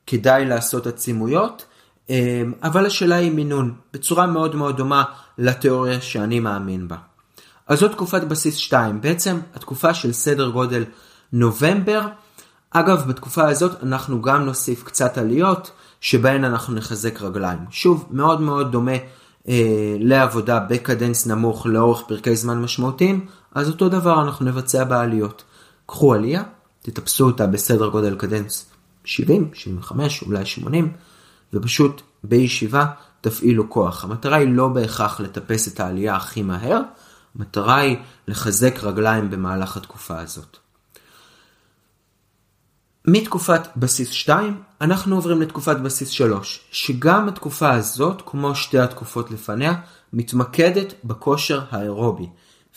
[0.07, 1.65] כדאי לעשות עצימויות,
[2.09, 5.03] אמ, אבל השאלה היא מינון, בצורה מאוד מאוד דומה
[5.37, 6.95] לתיאוריה שאני מאמין בה.
[7.67, 10.83] אז זו תקופת בסיס 2, בעצם התקופה של סדר גודל
[11.33, 12.01] נובמבר.
[12.75, 17.59] אגב, בתקופה הזאת אנחנו גם נוסיף קצת עליות, שבהן אנחנו נחזק רגליים.
[17.69, 18.91] שוב, מאוד מאוד דומה
[19.47, 25.43] אה, לעבודה בקדנס נמוך לאורך פרקי זמן משמעותיים, אז אותו דבר אנחנו נבצע בעליות.
[25.85, 26.43] קחו עלייה,
[26.81, 28.65] תטפסו אותה בסדר גודל קדנס
[29.05, 30.93] 70, 75, אולי 80,
[31.53, 32.85] ופשוט בישיבה
[33.21, 34.03] תפעילו כוח.
[34.03, 36.81] המטרה היא לא בהכרח לטפס את העלייה הכי מהר,
[37.35, 40.62] המטרה היא לחזק רגליים במהלך התקופה הזאת.
[43.07, 49.73] מתקופת בסיס 2 אנחנו עוברים לתקופת בסיס 3, שגם התקופה הזאת, כמו שתי התקופות לפניה,
[50.13, 52.29] מתמקדת בכושר האירובי.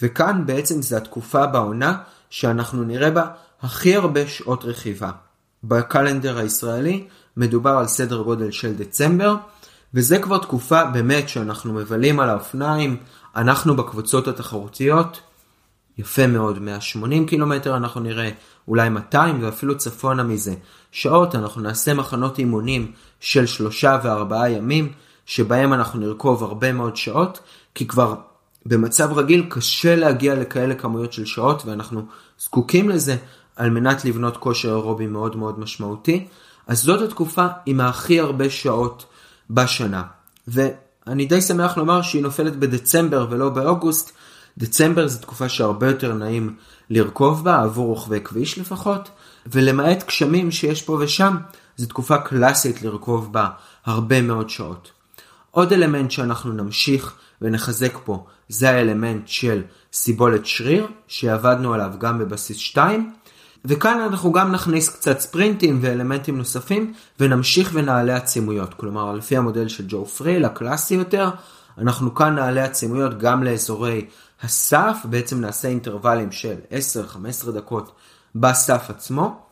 [0.02, 1.98] וכאן בעצם זו התקופה בעונה
[2.30, 3.26] שאנחנו נראה בה
[3.62, 5.10] הכי הרבה שעות רכיבה.
[5.64, 9.34] בקלנדר הישראלי מדובר על סדר גודל של דצמבר,
[9.94, 12.96] וזה כבר תקופה באמת שאנחנו מבלים על האופניים,
[13.36, 15.20] אנחנו בקבוצות התחרותיות,
[15.98, 18.30] יפה מאוד, 180 קילומטר אנחנו נראה,
[18.68, 20.54] אולי 200 ואפילו צפונה מזה.
[20.92, 24.92] שעות אנחנו נעשה מחנות אימונים של שלושה וארבעה ימים,
[25.26, 27.40] שבהם אנחנו נרכוב הרבה מאוד שעות,
[27.74, 28.14] כי כבר
[28.66, 32.02] במצב רגיל קשה להגיע לכאלה כמויות של שעות ואנחנו
[32.38, 33.16] זקוקים לזה
[33.56, 36.26] על מנת לבנות כושר אירובי מאוד מאוד משמעותי.
[36.66, 39.06] אז זאת התקופה עם הכי הרבה שעות
[39.50, 40.02] בשנה.
[40.48, 44.15] ואני די שמח לומר שהיא נופלת בדצמבר ולא באוגוסט.
[44.58, 46.56] דצמבר זו תקופה שהרבה יותר נעים
[46.90, 49.10] לרכוב בה, עבור רוכבי כביש לפחות,
[49.46, 51.36] ולמעט גשמים שיש פה ושם,
[51.76, 53.48] זו תקופה קלאסית לרכוב בה
[53.84, 54.90] הרבה מאוד שעות.
[55.50, 62.56] עוד אלמנט שאנחנו נמשיך ונחזק פה זה האלמנט של סיבולת שריר, שעבדנו עליו גם בבסיס
[62.56, 63.12] 2,
[63.64, 68.74] וכאן אנחנו גם נכניס קצת ספרינטים ואלמנטים נוספים, ונמשיך ונעלה עצימויות.
[68.74, 71.30] כלומר, לפי המודל של ג'ו פריל, הקלאסי יותר,
[71.78, 74.06] אנחנו כאן נעלה עצימויות גם לאזורי
[74.42, 76.54] הסף, בעצם נעשה אינטרוולים של
[77.46, 77.92] 10-15 דקות
[78.34, 79.46] בסף עצמו.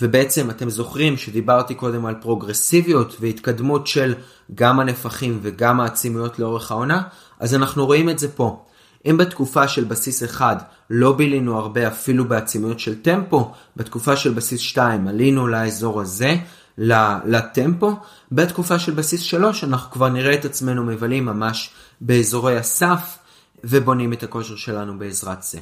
[0.00, 4.14] ובעצם אתם זוכרים שדיברתי קודם על פרוגרסיביות והתקדמות של
[4.54, 7.02] גם הנפחים וגם העצימויות לאורך העונה,
[7.40, 8.64] אז אנחנו רואים את זה פה.
[9.06, 14.60] אם בתקופה של בסיס 1 לא בילינו הרבה אפילו בעצימויות של טמפו, בתקופה של בסיס
[14.60, 16.36] 2 עלינו לאזור הזה,
[16.78, 17.96] לטמפו.
[18.32, 23.18] בתקופה של בסיס 3 אנחנו כבר נראה את עצמנו מבלים ממש באזורי הסף
[23.64, 25.58] ובונים את הכושר שלנו בעזרת זה.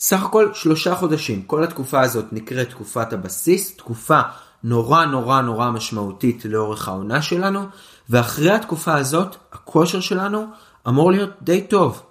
[0.00, 4.20] סך הכל שלושה חודשים, כל התקופה הזאת נקראת תקופת הבסיס, תקופה
[4.64, 7.66] נורא נורא נורא משמעותית לאורך העונה שלנו,
[8.08, 10.46] ואחרי התקופה הזאת הכושר שלנו
[10.88, 12.02] אמור להיות די טוב.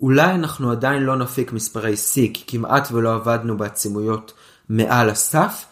[0.00, 4.32] אולי אנחנו עדיין לא נפיק מספרי שיא, כי כמעט ולא עבדנו בעצימויות
[4.68, 5.64] מעל הסף,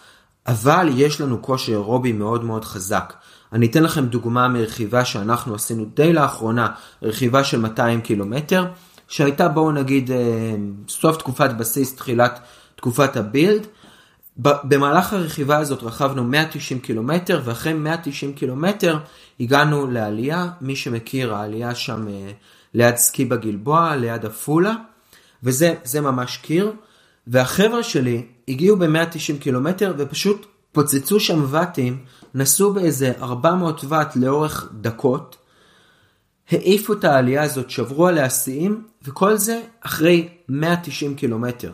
[0.46, 3.14] אבל יש לנו כושר אירובי מאוד מאוד חזק.
[3.52, 6.68] אני אתן לכם דוגמה מרכיבה שאנחנו עשינו די לאחרונה,
[7.02, 8.66] רכיבה של 200 קילומטר,
[9.08, 10.54] שהייתה בואו נגיד אה,
[10.88, 12.40] סוף תקופת בסיס, תחילת
[12.76, 13.66] תקופת הבילד.
[14.36, 18.98] במהלך הרכיבה הזאת רכבנו 190 קילומטר, ואחרי 190 קילומטר
[19.40, 22.30] הגענו לעלייה, מי שמכיר העלייה שם אה,
[22.74, 24.74] ליד סקי בגלבוע, ליד עפולה,
[25.42, 26.72] וזה ממש קיר.
[27.26, 32.04] והחבר'ה שלי הגיעו ב-190 קילומטר ופשוט פוצצו שם ואטים,
[32.34, 35.36] נסעו באיזה 400 ואט לאורך דקות,
[36.50, 41.72] העיפו את העלייה הזאת, שברו עליה שיאים, וכל זה אחרי 190 קילומטר.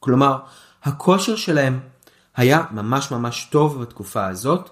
[0.00, 0.38] כלומר,
[0.82, 1.80] הכושר שלהם
[2.36, 4.70] היה ממש ממש טוב בתקופה הזאת,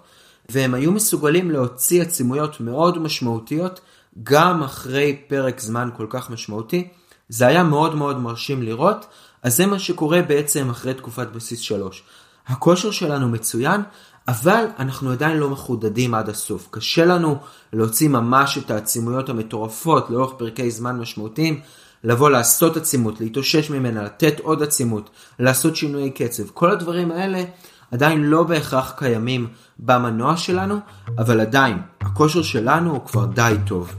[0.48, 3.80] והם היו מסוגלים להוציא עצימויות מאוד משמעותיות
[4.22, 6.88] גם אחרי פרק זמן כל כך משמעותי.
[7.28, 9.06] זה היה מאוד מאוד מרשים לראות,
[9.42, 12.03] אז זה מה שקורה בעצם אחרי תקופת בסיס 3.
[12.46, 13.81] הכושר שלנו מצוין,
[14.29, 16.68] אבל אנחנו עדיין לא מחודדים עד הסוף.
[16.70, 17.37] קשה לנו
[17.72, 21.61] להוציא ממש את העצימויות המטורפות לאורך פרקי זמן משמעותיים,
[22.05, 26.42] לבוא לעשות עצימות, להתאושש ממנה, לתת עוד עצימות, לעשות שינויי קצב.
[26.55, 27.44] כל הדברים האלה
[27.90, 29.46] עדיין לא בהכרח קיימים
[29.79, 30.79] במנוע שלנו,
[31.18, 33.94] אבל עדיין, הכושר שלנו הוא כבר די טוב.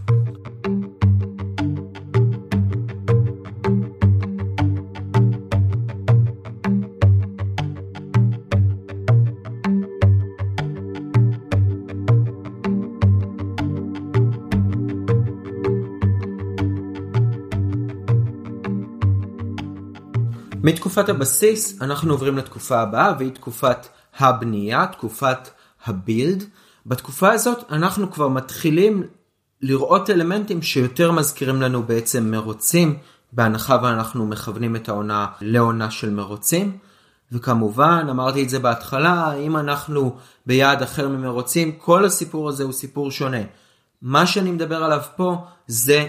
[20.64, 23.88] מתקופת הבסיס אנחנו עוברים לתקופה הבאה והיא תקופת
[24.20, 25.50] הבנייה, תקופת
[25.86, 26.44] הבילד.
[26.86, 29.04] בתקופה הזאת אנחנו כבר מתחילים
[29.62, 32.98] לראות אלמנטים שיותר מזכירים לנו בעצם מרוצים,
[33.32, 36.78] בהנחה ואנחנו מכוונים את העונה לעונה של מרוצים.
[37.32, 43.12] וכמובן, אמרתי את זה בהתחלה, אם אנחנו ביעד אחר ממרוצים, כל הסיפור הזה הוא סיפור
[43.12, 43.42] שונה.
[44.02, 46.08] מה שאני מדבר עליו פה זה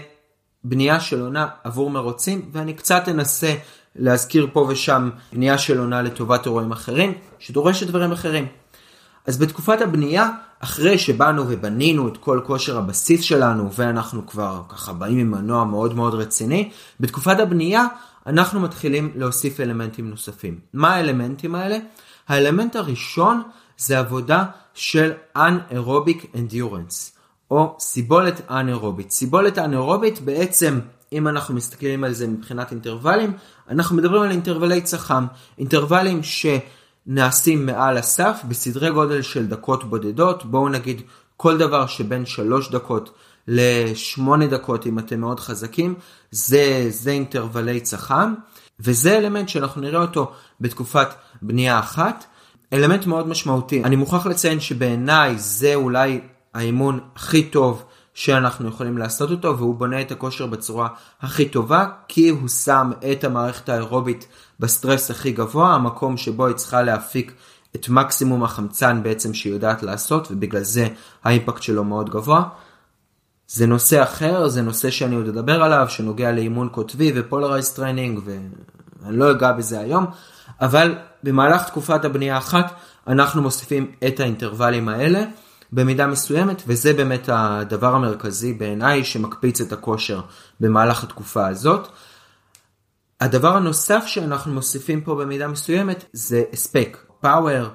[0.63, 3.55] בנייה של עונה עבור מרוצים, ואני קצת אנסה
[3.95, 8.47] להזכיר פה ושם בנייה של עונה לטובת אירועים אחרים, שדורשת דברים אחרים.
[9.25, 10.29] אז בתקופת הבנייה,
[10.59, 15.95] אחרי שבאנו ובנינו את כל כושר הבסיס שלנו, ואנחנו כבר ככה באים עם מנוע מאוד
[15.95, 17.85] מאוד רציני, בתקופת הבנייה
[18.27, 20.59] אנחנו מתחילים להוסיף אלמנטים נוספים.
[20.73, 21.77] מה האלמנטים האלה?
[22.27, 23.41] האלמנט הראשון
[23.77, 27.19] זה עבודה של Anaerobic Endurance,
[27.51, 29.11] או סיבולת אנאירובית.
[29.11, 30.79] סיבולת אנאירובית בעצם
[31.13, 33.33] אם אנחנו מסתכלים על זה מבחינת אינטרוולים,
[33.69, 35.25] אנחנו מדברים על אינטרוולים צח"ם,
[35.57, 41.01] אינטרוולים שנעשים מעל הסף בסדרי גודל של דקות בודדות, בואו נגיד
[41.37, 43.13] כל דבר שבין 3 דקות
[43.47, 45.95] ל-8 דקות אם אתם מאוד חזקים,
[46.31, 48.35] זה, זה אינטרוולים צח"ם,
[48.79, 51.07] וזה אלמנט שאנחנו נראה אותו בתקופת
[51.41, 52.25] בנייה אחת.
[52.73, 53.83] אלמנט מאוד משמעותי.
[53.83, 56.21] אני מוכרח לציין שבעיניי זה אולי
[56.53, 60.87] האימון הכי טוב שאנחנו יכולים לעשות אותו והוא בונה את הכושר בצורה
[61.21, 64.27] הכי טובה כי הוא שם את המערכת האירובית
[64.59, 67.33] בסטרס הכי גבוה, המקום שבו היא צריכה להפיק
[67.75, 70.87] את מקסימום החמצן בעצם שהיא יודעת לעשות ובגלל זה
[71.23, 72.43] ה impact שלו מאוד גבוה.
[73.47, 78.19] זה נושא אחר, זה נושא שאני עוד אדבר עליו, שנוגע לאימון קוטבי ו polarized training
[78.25, 80.05] ואני לא אגע בזה היום,
[80.61, 82.73] אבל במהלך תקופת הבנייה האחת
[83.07, 85.23] אנחנו מוסיפים את האינטרוולים האלה.
[85.73, 90.21] במידה מסוימת, וזה באמת הדבר המרכזי בעיניי שמקפיץ את הכושר
[90.59, 91.87] במהלך התקופה הזאת.
[93.21, 97.67] הדבר הנוסף שאנחנו מוסיפים פה במידה מסוימת זה הספק, פאוור,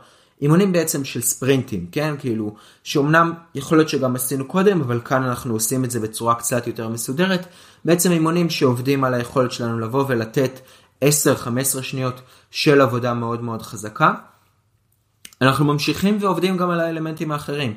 [0.43, 2.15] אימונים בעצם של ספרינטים, כן?
[2.19, 6.67] כאילו, שאומנם יכול להיות שגם עשינו קודם, אבל כאן אנחנו עושים את זה בצורה קצת
[6.67, 7.47] יותר מסודרת.
[7.85, 10.61] בעצם אימונים שעובדים על היכולת שלנו לבוא ולתת
[11.05, 11.07] 10-15
[11.83, 14.15] שניות של עבודה מאוד מאוד חזקה.
[15.43, 17.75] אנחנו ממשיכים ועובדים גם על האלמנטים האחרים.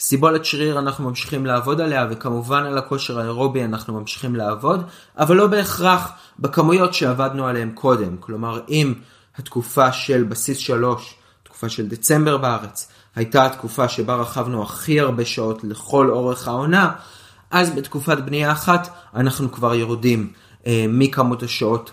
[0.00, 4.84] סיבולת שריר אנחנו ממשיכים לעבוד עליה וכמובן על הכושר האירובי אנחנו ממשיכים לעבוד,
[5.18, 8.16] אבל לא בהכרח בכמויות שעבדנו עליהן קודם.
[8.20, 8.94] כלומר אם
[9.38, 15.64] התקופה של בסיס 3, תקופה של דצמבר בארץ, הייתה התקופה שבה רכבנו הכי הרבה שעות
[15.64, 16.92] לכל אורך העונה,
[17.50, 20.32] אז בתקופת בנייה אחת אנחנו כבר יורדים
[20.66, 21.92] אה, מכמות השעות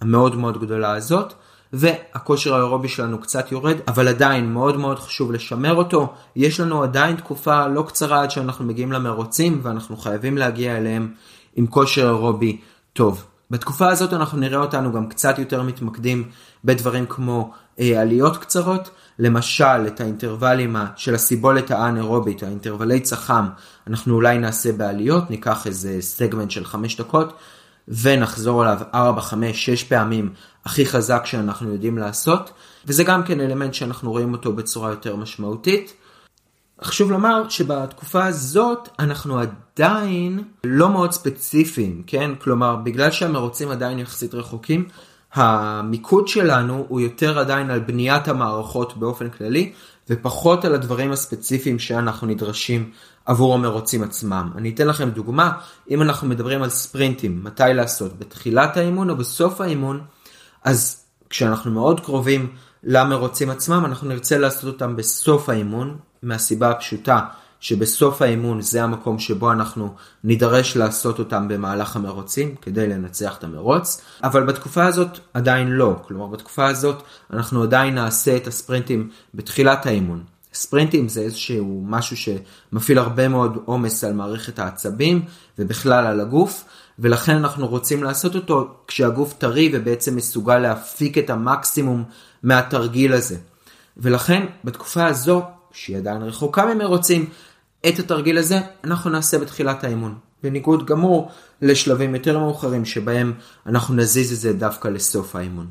[0.00, 1.34] המאוד מאוד גדולה הזאת
[1.72, 6.12] והכושר האירובי שלנו קצת יורד, אבל עדיין מאוד מאוד חשוב לשמר אותו.
[6.36, 11.12] יש לנו עדיין תקופה לא קצרה עד שאנחנו מגיעים למרוצים, ואנחנו חייבים להגיע אליהם
[11.56, 12.60] עם כושר אירובי
[12.92, 13.24] טוב.
[13.50, 16.28] בתקופה הזאת אנחנו נראה אותנו גם קצת יותר מתמקדים
[16.64, 23.48] בדברים כמו אה, עליות קצרות, למשל את האינטרוולים של הסיבולת האנאירובית, האינטרוולים צח"ם,
[23.86, 27.32] אנחנו אולי נעשה בעליות, ניקח איזה סגמנט של 5 דקות
[28.02, 30.32] ונחזור עליו 4, 5, 6 פעמים
[30.64, 32.50] הכי חזק שאנחנו יודעים לעשות,
[32.86, 35.94] וזה גם כן אלמנט שאנחנו רואים אותו בצורה יותר משמעותית.
[36.82, 42.30] חשוב לומר שבתקופה הזאת אנחנו עדיין לא מאוד ספציפיים, כן?
[42.34, 44.88] כלומר, בגלל שהמרוצים עדיין יחסית רחוקים,
[45.32, 49.72] המיקוד שלנו הוא יותר עדיין על בניית המערכות באופן כללי,
[50.10, 52.90] ופחות על הדברים הספציפיים שאנחנו נדרשים
[53.28, 54.50] עבור המרוצים עצמם.
[54.56, 55.52] אני אתן לכם דוגמה,
[55.90, 60.00] אם אנחנו מדברים על ספרינטים, מתי לעשות, בתחילת האימון או בסוף האימון,
[60.64, 62.52] אז כשאנחנו מאוד קרובים
[62.84, 67.20] למרוצים עצמם, אנחנו נרצה לעשות אותם בסוף האימון, מהסיבה הפשוטה
[67.60, 74.00] שבסוף האימון זה המקום שבו אנחנו נידרש לעשות אותם במהלך המרוצים כדי לנצח את המרוץ,
[74.22, 80.37] אבל בתקופה הזאת עדיין לא, כלומר בתקופה הזאת אנחנו עדיין נעשה את הספרינטים בתחילת האימון.
[80.58, 85.22] ספרינטים זה איזשהו משהו שמפעיל הרבה מאוד עומס על מערכת העצבים
[85.58, 86.64] ובכלל על הגוף,
[86.98, 92.04] ולכן אנחנו רוצים לעשות אותו כשהגוף טרי ובעצם מסוגל להפיק את המקסימום
[92.42, 93.36] מהתרגיל הזה.
[93.96, 95.42] ולכן בתקופה הזו,
[95.72, 97.28] שהיא עדיין רחוקה ממרוצים,
[97.88, 100.14] את התרגיל הזה אנחנו נעשה בתחילת האימון.
[100.42, 101.30] בניגוד גמור
[101.62, 103.32] לשלבים יותר מאוחרים שבהם
[103.66, 105.66] אנחנו נזיז את זה דווקא לסוף האימון.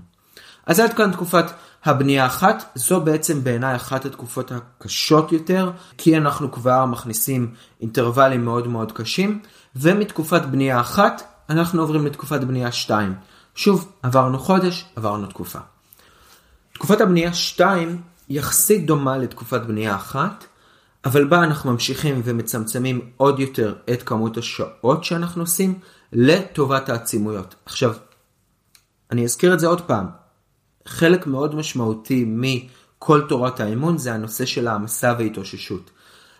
[0.66, 1.46] אז עד כאן תקופת
[1.86, 8.68] הבנייה אחת, זו בעצם בעיניי אחת התקופות הקשות יותר, כי אנחנו כבר מכניסים אינטרוולים מאוד
[8.68, 9.42] מאוד קשים,
[9.76, 13.16] ומתקופת בנייה אחת אנחנו עוברים לתקופת בנייה 2.
[13.56, 15.60] שוב, עברנו חודש, עברנו תקופה.
[16.74, 20.46] תקופת הבנייה 2 יחסית דומה לתקופת בנייה אחת,
[21.06, 25.80] אבל בה אנחנו ממשיכים ומצמצמים עוד יותר את כמות השעות שאנחנו עושים
[26.14, 27.56] לטובת העצימויות.
[27.66, 27.94] עכשיו,
[29.12, 30.06] אני אזכיר את זה עוד פעם,
[30.88, 35.92] חלק מאוד משמעותי מכל תורת האימון זה הנושא של העמסה והתאוששות.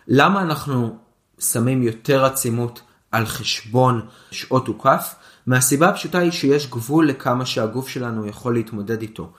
[0.08, 0.96] למה אנחנו
[1.38, 2.80] שמים יותר עצימות
[3.12, 5.14] על חשבון שעות וקף?
[5.46, 9.32] מהסיבה הפשוטה היא שיש גבול לכמה שהגוף שלנו יכול להתמודד איתו.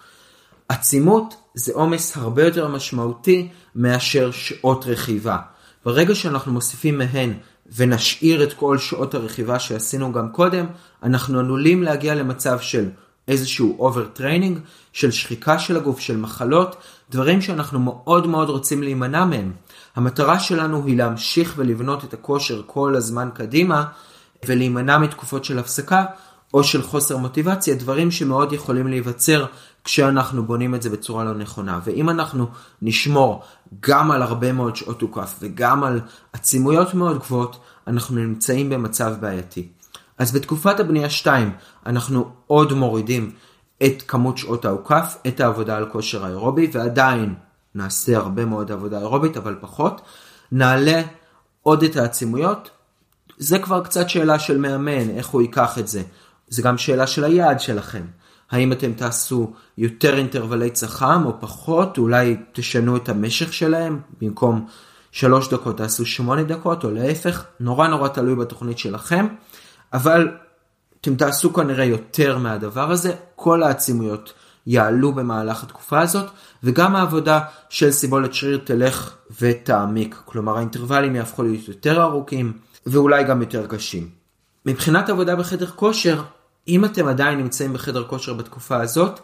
[0.69, 5.37] עצימות זה עומס הרבה יותר משמעותי מאשר שעות רכיבה.
[5.85, 7.33] ברגע שאנחנו מוסיפים מהן
[7.75, 10.65] ונשאיר את כל שעות הרכיבה שעשינו גם קודם,
[11.03, 12.89] אנחנו עלולים להגיע למצב של
[13.29, 14.59] איזשהו overtraining,
[14.93, 16.75] של שחיקה של הגוף, של מחלות,
[17.11, 19.51] דברים שאנחנו מאוד מאוד רוצים להימנע מהם.
[19.95, 23.85] המטרה שלנו היא להמשיך ולבנות את הכושר כל הזמן קדימה,
[24.45, 26.05] ולהימנע מתקופות של הפסקה
[26.53, 29.45] או של חוסר מוטיבציה, דברים שמאוד יכולים להיווצר
[29.83, 31.79] כשאנחנו בונים את זה בצורה לא נכונה.
[31.83, 32.47] ואם אנחנו
[32.81, 33.43] נשמור
[33.79, 35.99] גם על הרבה מאוד שעות תוקף וגם על
[36.33, 39.67] עצימויות מאוד גבוהות, אנחנו נמצאים במצב בעייתי.
[40.19, 41.51] אז בתקופת הבנייה 2
[41.85, 43.31] אנחנו עוד מורידים
[43.85, 47.35] את כמות שעות האוכף, את העבודה על כושר האירובי, ועדיין
[47.75, 50.01] נעשה הרבה מאוד עבודה אירובית, אבל פחות.
[50.51, 51.01] נעלה
[51.63, 52.69] עוד את העצימויות.
[53.37, 56.01] זה כבר קצת שאלה של מאמן, איך הוא ייקח את זה.
[56.47, 58.03] זה גם שאלה של היעד שלכם.
[58.51, 64.65] האם אתם תעשו יותר אינטרוולי צח"ם או פחות, אולי תשנו את המשך שלהם, במקום
[65.11, 69.27] 3 דקות תעשו 8 דקות או להפך, נורא נורא תלוי בתוכנית שלכם,
[69.93, 70.27] אבל
[71.01, 74.33] אתם תעשו כנראה יותר מהדבר הזה, כל העצימויות
[74.67, 76.25] יעלו במהלך התקופה הזאת,
[76.63, 82.53] וגם העבודה של סיבולת שריר תלך ותעמיק, כלומר האינטרוולים יהפכו להיות יותר ארוכים
[82.85, 84.09] ואולי גם יותר קשים.
[84.65, 86.21] מבחינת עבודה בחדר כושר,
[86.67, 89.19] אם אתם עדיין נמצאים בחדר כושר בתקופה הזאת,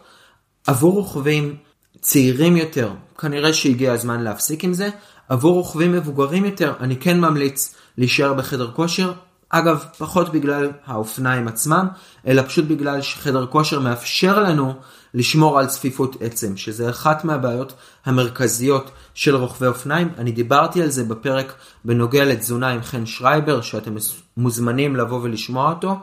[0.66, 1.56] עבור רוכבים
[2.00, 4.88] צעירים יותר, כנראה שהגיע הזמן להפסיק עם זה,
[5.28, 9.12] עבור רוכבים מבוגרים יותר, אני כן ממליץ להישאר בחדר כושר,
[9.50, 11.88] אגב, פחות בגלל האופניים עצמם,
[12.26, 14.74] אלא פשוט בגלל שחדר כושר מאפשר לנו
[15.14, 17.72] לשמור על צפיפות עצם, שזה אחת מהבעיות
[18.04, 20.08] המרכזיות של רוכבי אופניים.
[20.18, 23.94] אני דיברתי על זה בפרק בנוגע לתזונה עם חן שרייבר, שאתם
[24.36, 25.96] מוזמנים לבוא ולשמוע אותו.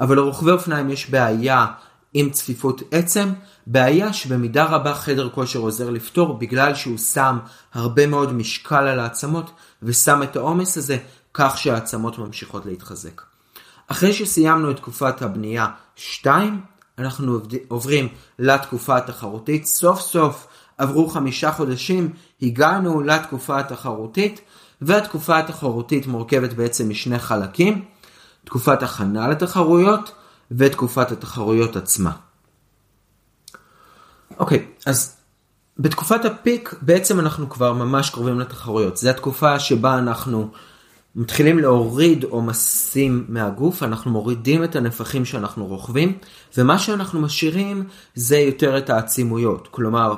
[0.00, 1.66] אבל לרוכבי אופניים יש בעיה
[2.14, 3.32] עם צפיפות עצם,
[3.66, 7.38] בעיה שבמידה רבה חדר כושר עוזר לפתור בגלל שהוא שם
[7.74, 9.50] הרבה מאוד משקל על העצמות
[9.82, 10.98] ושם את העומס הזה
[11.34, 13.22] כך שהעצמות ממשיכות להתחזק.
[13.88, 15.66] אחרי שסיימנו את תקופת הבנייה
[15.96, 16.60] 2,
[16.98, 18.08] אנחנו עוברים
[18.38, 19.66] לתקופה התחרותית.
[19.66, 20.46] סוף סוף
[20.78, 22.12] עברו חמישה חודשים,
[22.42, 24.40] הגענו לתקופה התחרותית,
[24.80, 27.84] והתקופה התחרותית מורכבת בעצם משני חלקים.
[28.44, 30.12] תקופת הכנה לתחרויות
[30.50, 32.10] ותקופת התחרויות עצמה.
[34.38, 35.16] אוקיי, אז
[35.78, 38.96] בתקופת הפיק בעצם אנחנו כבר ממש קרובים לתחרויות.
[38.96, 40.50] זו התקופה שבה אנחנו
[41.16, 46.18] מתחילים להוריד עומסים מהגוף, אנחנו מורידים את הנפחים שאנחנו רוכבים,
[46.58, 47.84] ומה שאנחנו משאירים
[48.14, 49.68] זה יותר את העצימויות.
[49.70, 50.14] כלומר,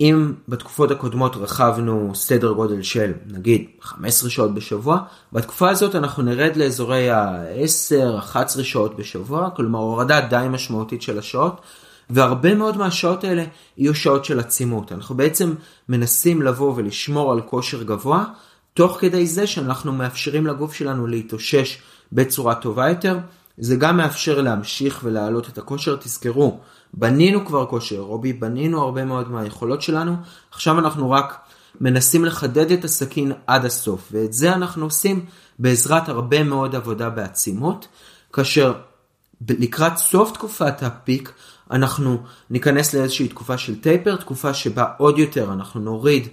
[0.00, 4.98] אם בתקופות הקודמות רכבנו סדר גודל של נגיד 15 שעות בשבוע,
[5.32, 11.60] בתקופה הזאת אנחנו נרד לאזורי ה-10-11 שעות בשבוע, כלומר הורדה די משמעותית של השעות,
[12.10, 13.44] והרבה מאוד מהשעות האלה
[13.78, 14.92] יהיו שעות של עצימות.
[14.92, 15.54] אנחנו בעצם
[15.88, 18.24] מנסים לבוא ולשמור על כושר גבוה,
[18.74, 21.78] תוך כדי זה שאנחנו מאפשרים לגוף שלנו להתאושש
[22.12, 23.18] בצורה טובה יותר.
[23.58, 25.96] זה גם מאפשר להמשיך ולהעלות את הכושר.
[25.96, 26.60] תזכרו,
[26.94, 30.16] בנינו כבר כושר אירובי, בנינו הרבה מאוד מהיכולות שלנו,
[30.50, 31.38] עכשיו אנחנו רק
[31.80, 35.24] מנסים לחדד את הסכין עד הסוף, ואת זה אנחנו עושים
[35.58, 37.88] בעזרת הרבה מאוד עבודה בעצימות,
[38.32, 38.72] כאשר
[39.48, 41.32] לקראת סוף תקופת הפיק
[41.70, 46.28] אנחנו ניכנס לאיזושהי תקופה של טייפר, תקופה שבה עוד יותר אנחנו נוריד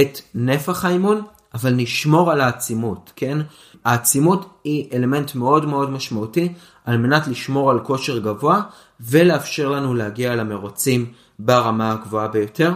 [0.00, 1.22] את נפח האימון,
[1.54, 3.38] אבל נשמור על העצימות, כן?
[3.84, 6.52] העצימות היא אלמנט מאוד מאוד משמעותי
[6.84, 8.62] על מנת לשמור על כושר גבוה
[9.00, 12.72] ולאפשר לנו להגיע למרוצים ברמה הגבוהה ביותר.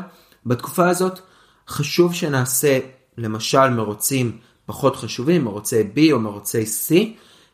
[0.47, 1.21] בתקופה הזאת
[1.69, 2.79] חשוב שנעשה
[3.19, 6.95] למשל מרוצים פחות חשובים, מרוצי B או מרוצי C,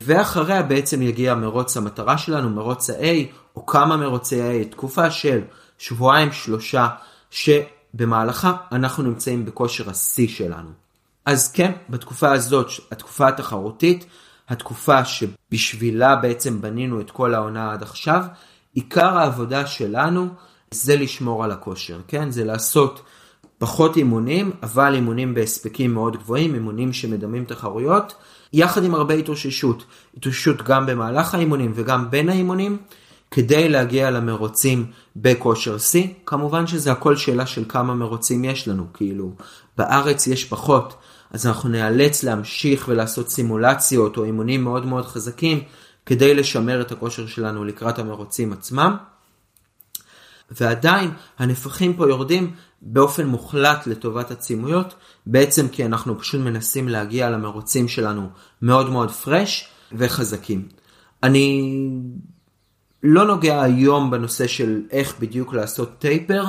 [0.01, 3.05] ואחריה בעצם יגיע מרוץ המטרה שלנו, מרוץ ה-A
[3.55, 5.41] או כמה מרוצי A, תקופה של
[5.77, 6.87] שבועיים שלושה
[7.29, 10.82] שבמהלכה אנחנו נמצאים בכושר השיא שלנו.
[11.25, 14.05] אז כן, בתקופה הזאת, התקופה התחרותית,
[14.49, 18.23] התקופה שבשבילה בעצם בנינו את כל העונה עד עכשיו,
[18.73, 20.27] עיקר העבודה שלנו
[20.71, 22.31] זה לשמור על הכושר, כן?
[22.31, 23.01] זה לעשות
[23.57, 28.13] פחות אימונים, אבל אימונים בהספקים מאוד גבוהים, אימונים שמדמים תחרויות,
[28.53, 29.83] יחד עם הרבה התאוששות.
[30.17, 32.77] התאוששות גם במהלך האימונים וגם בין האימונים,
[33.31, 36.07] כדי להגיע למרוצים בכושר שיא.
[36.25, 39.31] כמובן שזה הכל שאלה של כמה מרוצים יש לנו, כאילו,
[39.77, 40.95] בארץ יש פחות.
[41.33, 45.63] אז אנחנו נאלץ להמשיך ולעשות סימולציות או אימונים מאוד מאוד חזקים
[46.05, 48.95] כדי לשמר את הכושר שלנו לקראת המרוצים עצמם.
[50.51, 54.93] ועדיין הנפחים פה יורדים באופן מוחלט לטובת הצימויות,
[55.25, 58.29] בעצם כי אנחנו פשוט מנסים להגיע למרוצים שלנו
[58.61, 60.67] מאוד מאוד פרש וחזקים.
[61.23, 61.79] אני
[63.03, 66.43] לא נוגע היום בנושא של איך בדיוק לעשות טייפר,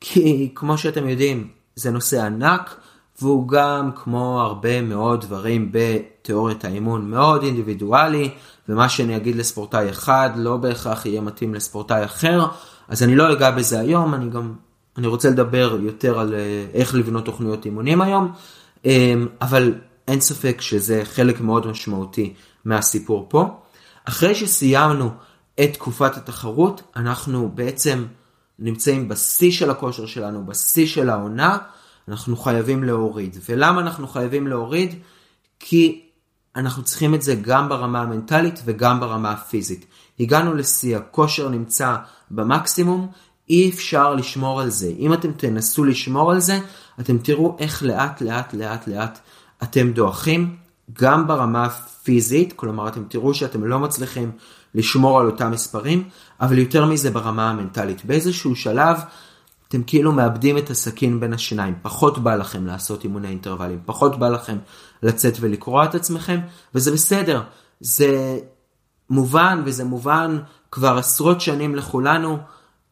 [0.00, 2.76] כי כמו שאתם יודעים, זה נושא ענק,
[3.22, 8.30] והוא גם כמו הרבה מאוד דברים בתיאוריית האימון מאוד אינדיבידואלי,
[8.68, 12.46] ומה שאני אגיד לספורטאי אחד לא בהכרח יהיה מתאים לספורטאי אחר,
[12.88, 14.52] אז אני לא אגע בזה היום, אני גם,
[14.98, 18.32] אני רוצה לדבר יותר על אה, איך לבנות תוכניות אימונים היום,
[18.84, 19.74] אמ, אבל
[20.08, 23.48] אין ספק שזה חלק מאוד משמעותי מהסיפור פה.
[24.04, 25.10] אחרי שסיימנו
[25.60, 28.04] את תקופת התחרות, אנחנו בעצם
[28.58, 31.58] נמצאים בשיא של הכושר שלנו, בשיא של העונה,
[32.08, 33.36] אנחנו חייבים להוריד.
[33.48, 34.94] ולמה אנחנו חייבים להוריד?
[35.60, 36.04] כי
[36.56, 39.86] אנחנו צריכים את זה גם ברמה המנטלית וגם ברמה הפיזית.
[40.20, 41.96] הגענו לשיא, הכושר נמצא
[42.30, 43.08] במקסימום,
[43.50, 44.92] אי אפשר לשמור על זה.
[44.98, 46.58] אם אתם תנסו לשמור על זה,
[47.00, 49.18] אתם תראו איך לאט לאט לאט לאט
[49.62, 50.56] אתם דועכים,
[50.92, 54.30] גם ברמה הפיזית, כלומר אתם תראו שאתם לא מצליחים
[54.74, 56.08] לשמור על אותם מספרים,
[56.40, 58.04] אבל יותר מזה ברמה המנטלית.
[58.04, 58.96] באיזשהו שלב
[59.68, 64.28] אתם כאילו מאבדים את הסכין בין השיניים, פחות בא לכם לעשות אימוני אינטרוולים, פחות בא
[64.28, 64.56] לכם
[65.02, 66.40] לצאת ולקרוע את עצמכם,
[66.74, 67.42] וזה בסדר,
[67.80, 68.38] זה
[69.10, 70.38] מובן וזה מובן
[70.70, 72.38] כבר עשרות שנים לכולנו,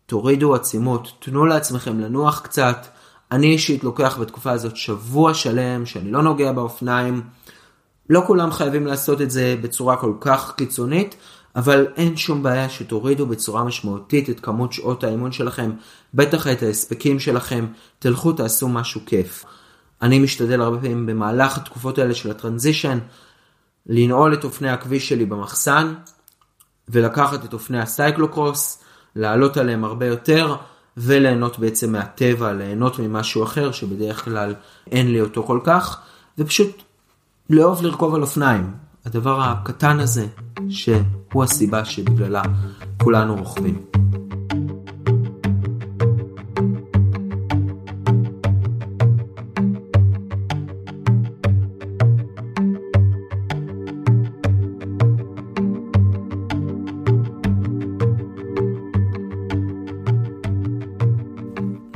[0.06, 2.86] תורידו עצימות, תנו לעצמכם לנוח קצת.
[3.32, 7.22] אני אישית לוקח בתקופה הזאת שבוע שלם שאני לא נוגע באופניים.
[8.10, 11.16] לא כולם חייבים לעשות את זה בצורה כל כך קיצונית,
[11.56, 15.70] אבל אין שום בעיה שתורידו בצורה משמעותית את כמות שעות האימון שלכם,
[16.14, 17.66] בטח את ההספקים שלכם,
[17.98, 19.44] תלכו תעשו משהו כיף.
[20.02, 22.98] אני משתדל הרבה פעמים במהלך התקופות האלה של הטרנזישן,
[23.86, 25.94] לנעול את אופני הכביש שלי במחסן,
[26.88, 28.82] ולקחת את אופני ה cyclocross,
[29.16, 30.56] לעלות עליהם הרבה יותר,
[30.96, 34.54] וליהנות בעצם מהטבע, ליהנות ממשהו אחר שבדרך כלל
[34.90, 36.00] אין לי אותו כל כך,
[36.38, 36.82] ופשוט
[37.50, 38.85] לאהוב לרכוב על אופניים.
[39.06, 40.26] הדבר הקטן הזה,
[40.68, 42.42] שהוא הסיבה שבגללה
[43.02, 43.84] כולנו רוכבים.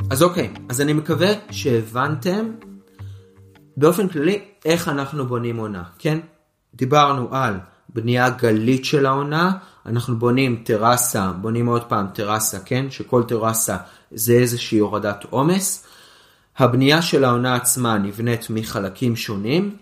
[0.09, 2.51] אז אוקיי, אז אני מקווה שהבנתם
[3.77, 6.19] באופן כללי איך אנחנו בונים עונה, כן?
[6.75, 7.59] דיברנו על
[7.89, 9.51] בנייה גלית של העונה,
[9.85, 12.85] אנחנו בונים טרסה, בונים עוד פעם טרסה, כן?
[12.89, 13.77] שכל טרסה
[14.11, 15.85] זה איזושהי הורדת עומס.
[16.57, 19.75] הבנייה של העונה עצמה נבנית מחלקים שונים.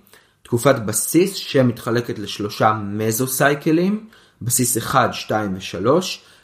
[0.44, 4.08] תקופת בסיס שמתחלקת לשלושה מזוסייקלים,
[4.42, 5.88] בסיס 1, 2 ו-3,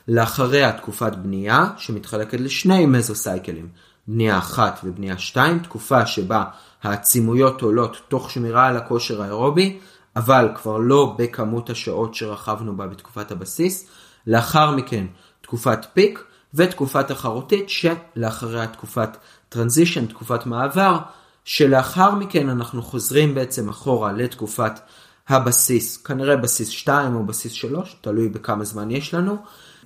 [0.07, 3.67] לאחריה תקופת בנייה שמתחלקת לשני מזוסייקלים,
[4.07, 6.43] בנייה 1 ובנייה 2, תקופה שבה
[6.83, 9.79] העצימויות עולות תוך שמירה על הכושר האירובי,
[10.15, 13.87] אבל כבר לא בכמות השעות שרכבנו בה בתקופת הבסיס,
[14.27, 15.05] לאחר מכן
[15.41, 19.17] תקופת פיק ותקופה תחרותית שלאחריה תקופת
[19.49, 20.97] טרנזישן, תקופת מעבר,
[21.45, 24.79] שלאחר מכן אנחנו חוזרים בעצם אחורה לתקופת
[25.27, 29.37] הבסיס, כנראה בסיס 2 או בסיס 3, תלוי בכמה זמן יש לנו,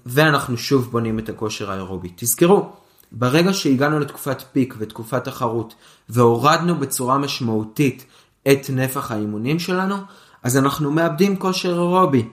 [0.06, 2.10] ואנחנו שוב בונים את הכושר האירובי.
[2.16, 2.70] תזכרו,
[3.12, 5.76] ברגע שהגענו לתקופת פיק ותקופת תחרות
[6.10, 8.06] והורדנו בצורה משמעותית
[8.52, 9.96] את נפח האימונים שלנו,
[10.44, 12.30] אז אנחנו מאבדים כושר אירובי.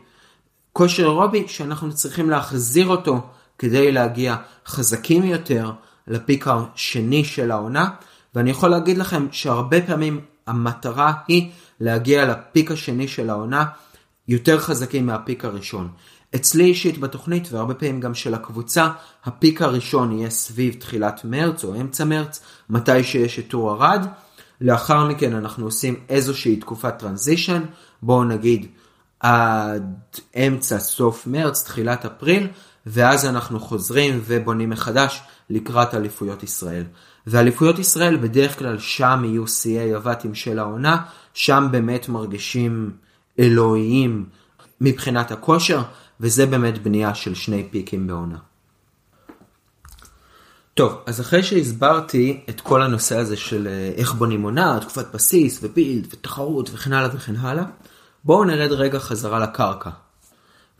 [0.72, 3.20] כושר אירובי שאנחנו צריכים להחזיר אותו
[3.58, 4.36] כדי להגיע
[4.66, 5.72] חזקים יותר
[6.06, 7.88] לפיק השני של העונה,
[8.34, 11.50] ואני יכול להגיד לכם שהרבה פעמים המטרה היא
[11.80, 13.64] להגיע לפיק השני של העונה
[14.28, 15.88] יותר חזקים מהפיק הראשון.
[16.34, 18.88] אצלי אישית בתוכנית והרבה פעמים גם של הקבוצה,
[19.24, 22.40] הפיק הראשון יהיה סביב תחילת מרץ או אמצע מרץ,
[22.70, 24.06] מתי שיש את טור ארד.
[24.60, 27.62] לאחר מכן אנחנו עושים איזושהי תקופת טרנזישן,
[28.02, 28.66] בואו נגיד
[29.20, 29.94] עד
[30.36, 32.48] אמצע סוף מרץ, תחילת אפריל,
[32.86, 36.84] ואז אנחנו חוזרים ובונים מחדש לקראת אליפויות ישראל.
[37.26, 41.02] ואליפויות ישראל בדרך כלל שם יהיו שיאי הבתים של העונה,
[41.34, 42.90] שם באמת מרגישים
[43.38, 44.26] אלוהיים
[44.80, 45.82] מבחינת הכושר,
[46.20, 48.38] וזה באמת בנייה של שני פיקים בעונה.
[50.76, 55.58] טוב, אז אחרי שהסברתי את כל הנושא הזה של אה, איך בונים עונה, תקופת בסיס
[55.62, 57.64] ובילד ותחרות וכן הלאה וכן הלאה,
[58.24, 59.90] בואו נרד רגע חזרה לקרקע.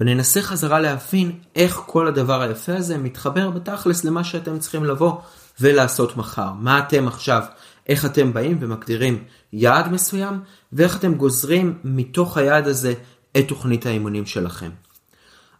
[0.00, 5.12] וננסה חזרה להבין איך כל הדבר היפה הזה מתחבר בתכלס למה שאתם צריכים לבוא
[5.60, 6.52] ולעשות מחר.
[6.52, 7.42] מה אתם עכשיו,
[7.88, 10.40] איך אתם באים ומגדירים יעד מסוים,
[10.72, 12.94] ואיך אתם גוזרים מתוך היעד הזה
[13.38, 14.70] את תוכנית האימונים שלכם.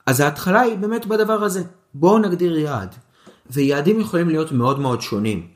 [0.07, 1.63] אז ההתחלה היא באמת בדבר הזה.
[1.95, 2.95] בואו נגדיר יעד.
[3.51, 5.47] ויעדים יכולים להיות מאוד מאוד שונים.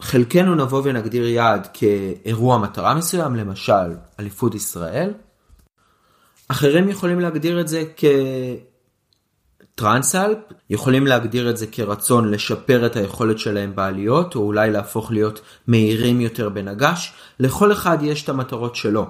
[0.00, 5.12] חלקנו נבוא ונגדיר יעד כאירוע מטרה מסוים, למשל אליפות ישראל.
[6.48, 7.84] אחרים יכולים להגדיר את זה
[9.74, 10.38] כטרנסאלפ,
[10.70, 16.20] יכולים להגדיר את זה כרצון לשפר את היכולת שלהם בעליות, או אולי להפוך להיות מהירים
[16.20, 17.12] יותר בנגש.
[17.40, 19.06] לכל אחד יש את המטרות שלו.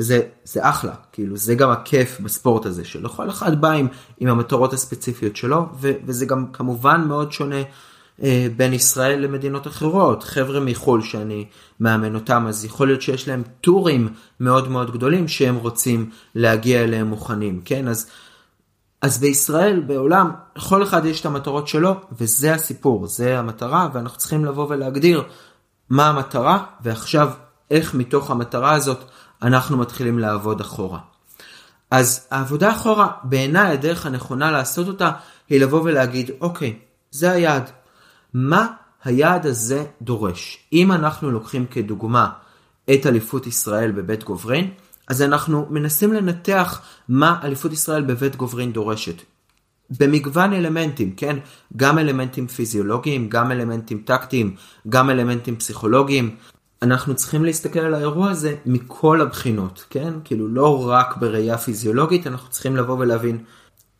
[0.00, 3.88] וזה זה אחלה, כאילו זה גם הכיף בספורט הזה, שלכל אחד בא עם,
[4.20, 7.62] עם המטרות הספציפיות שלו, ו, וזה גם כמובן מאוד שונה
[8.22, 10.22] אה, בין ישראל למדינות אחרות.
[10.22, 11.46] חבר'ה מחו"ל שאני
[11.80, 14.08] מאמן אותם, אז יכול להיות שיש להם טורים
[14.40, 17.88] מאוד מאוד גדולים שהם רוצים להגיע אליהם מוכנים, כן?
[17.88, 18.10] אז,
[19.02, 24.44] אז בישראל, בעולם, לכל אחד יש את המטרות שלו, וזה הסיפור, זה המטרה, ואנחנו צריכים
[24.44, 25.22] לבוא ולהגדיר
[25.90, 27.30] מה המטרה, ועכשיו
[27.70, 29.04] איך מתוך המטרה הזאת
[29.42, 30.98] אנחנו מתחילים לעבוד אחורה.
[31.90, 35.10] אז העבודה אחורה, בעיניי הדרך הנכונה לעשות אותה,
[35.48, 36.78] היא לבוא ולהגיד, אוקיי,
[37.10, 37.70] זה היעד.
[38.34, 38.66] מה
[39.04, 40.58] היעד הזה דורש?
[40.72, 42.28] אם אנחנו לוקחים כדוגמה
[42.94, 44.70] את אליפות ישראל בבית גוברין,
[45.08, 49.22] אז אנחנו מנסים לנתח מה אליפות ישראל בבית גוברין דורשת.
[50.00, 51.36] במגוון אלמנטים, כן?
[51.76, 54.56] גם אלמנטים פיזיולוגיים, גם אלמנטים טקטיים,
[54.88, 56.36] גם אלמנטים פסיכולוגיים,
[56.82, 60.14] אנחנו צריכים להסתכל על האירוע הזה מכל הבחינות, כן?
[60.24, 63.38] כאילו לא רק בראייה פיזיולוגית, אנחנו צריכים לבוא ולהבין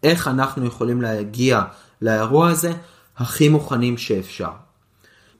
[0.03, 1.62] איך אנחנו יכולים להגיע
[2.03, 2.72] לאירוע הזה
[3.16, 4.51] הכי מוכנים שאפשר.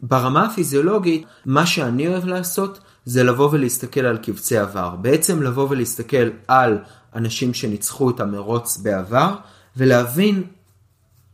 [0.03, 4.97] ברמה הפיזיולוגית, מה שאני אוהב לעשות זה לבוא ולהסתכל על קבצי עבר.
[4.97, 6.78] בעצם לבוא ולהסתכל על
[7.14, 9.34] אנשים שניצחו את המרוץ בעבר,
[9.76, 10.43] ולהבין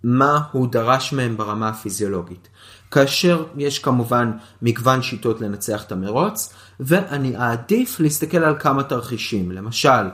[0.04, 2.48] מה הוא דרש מהם ברמה הפיזיולוגית.
[2.92, 4.32] כאשר יש כמובן
[4.62, 9.52] מגוון שיטות לנצח את המרוץ, ואני אעדיף להסתכל על כמה תרחישים.
[9.52, 10.10] למשל,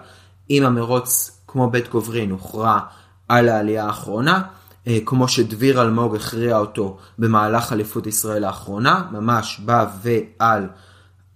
[0.51, 2.81] אם המרוץ כמו בית גוברין הוכרע
[3.29, 4.43] על העלייה האחרונה,
[4.87, 10.67] אה, כמו שדביר אלמוג הכריע אותו במהלך אליפות ישראל האחרונה, ממש בא ועל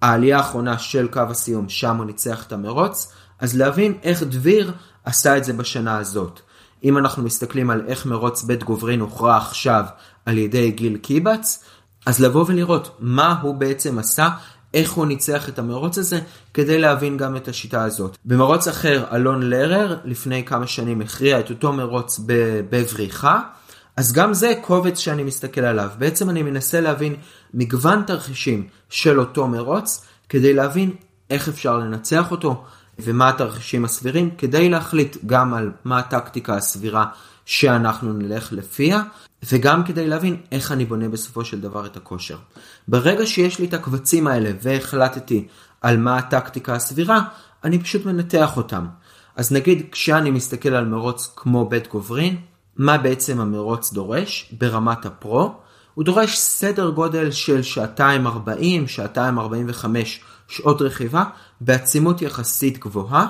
[0.02, 4.72] העלייה האחרונה של קו הסיום, שם הוא ניצח את המרוץ, אז להבין איך דביר
[5.04, 6.40] עשה את זה בשנה הזאת.
[6.84, 9.84] אם אנחנו מסתכלים על איך מרוץ בית גוברין הוכרע עכשיו
[10.26, 11.64] על ידי גיל קיבץ,
[12.06, 14.28] אז לבוא ולראות מה הוא בעצם עשה,
[14.74, 16.20] איך הוא ניצח את המרוץ הזה,
[16.54, 18.16] כדי להבין גם את השיטה הזאת.
[18.24, 23.40] במרוץ אחר, אלון לרר לפני כמה שנים הכריע את אותו מרוץ בבריחה,
[23.96, 25.90] אז גם זה קובץ שאני מסתכל עליו.
[25.98, 27.16] בעצם אני מנסה להבין
[27.54, 30.90] מגוון תרחישים של אותו מרוץ, כדי להבין
[31.30, 32.64] איך אפשר לנצח אותו,
[32.98, 37.06] ומה התרחישים הסבירים, כדי להחליט גם על מה הטקטיקה הסבירה
[37.44, 39.02] שאנחנו נלך לפיה,
[39.50, 42.36] וגם כדי להבין איך אני בונה בסופו של דבר את הכושר.
[42.88, 45.46] ברגע שיש לי את הקבצים האלה והחלטתי
[45.80, 47.20] על מה הטקטיקה הסבירה,
[47.64, 48.86] אני פשוט מנתח אותם.
[49.36, 52.36] אז נגיד כשאני מסתכל על מרוץ כמו בית גוברין,
[52.76, 55.54] מה בעצם המרוץ דורש ברמת הפרו?
[55.94, 61.24] הוא דורש סדר גודל של שעתיים 40, שעתיים 45 שעות רכיבה
[61.60, 63.26] בעצימות יחסית גבוהה,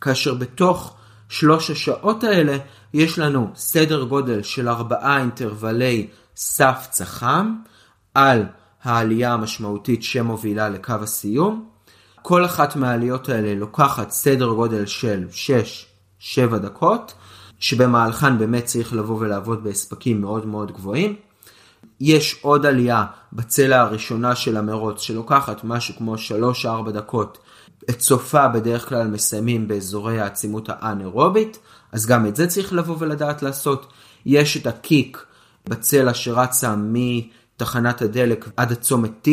[0.00, 0.96] כאשר בתוך
[1.30, 2.56] שלוש השעות האלה
[2.94, 6.06] יש לנו סדר גודל של ארבעה אינטרוולים
[6.36, 7.56] סף צח"ם
[8.14, 8.44] על
[8.82, 11.68] העלייה המשמעותית שמובילה לקו הסיום.
[12.22, 15.26] כל אחת מהעליות האלה לוקחת סדר גודל של
[16.20, 17.14] 6-7 דקות,
[17.58, 21.16] שבמהלכן באמת צריך לבוא ולעבוד בהספקים מאוד מאוד גבוהים.
[22.00, 26.14] יש עוד עלייה בצלע הראשונה של המרוץ שלוקחת משהו כמו
[26.64, 27.38] 3-4 דקות.
[27.90, 31.58] את סופה בדרך כלל מסיימים באזורי העצימות האנאירובית,
[31.92, 33.92] אז גם את זה צריך לבוא ולדעת לעשות.
[34.26, 35.24] יש את הקיק
[35.68, 39.30] בצלע שרצה מתחנת הדלק עד הצומת T,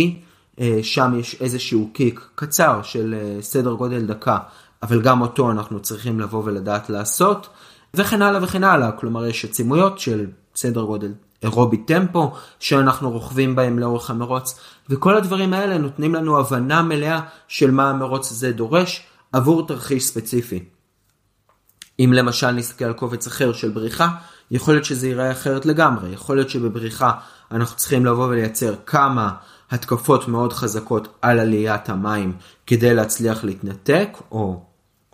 [0.59, 4.37] אה, שם יש איזשהו קיק קצר של אה, סדר גודל דקה,
[4.83, 7.49] אבל גם אותו אנחנו צריכים לבוא ולדעת לעשות,
[7.93, 11.13] וכן הלאה וכן הלאה, כלומר יש עצימויות של סדר גודל
[11.43, 14.59] אירובי טמפו שאנחנו רוכבים בהם לאורך המרוץ,
[14.89, 20.63] וכל הדברים האלה נותנים לנו הבנה מלאה של מה המרוץ הזה דורש עבור תרחיש ספציפי.
[21.99, 24.09] אם למשל נסתכל על קובץ אחר של בריחה,
[24.51, 27.11] יכול להיות שזה ייראה אחרת לגמרי, יכול להיות שבבריחה
[27.51, 29.31] אנחנו צריכים לבוא ולייצר כמה
[29.71, 32.33] התקפות מאוד חזקות על עליית המים
[32.67, 34.61] כדי להצליח להתנתק, או,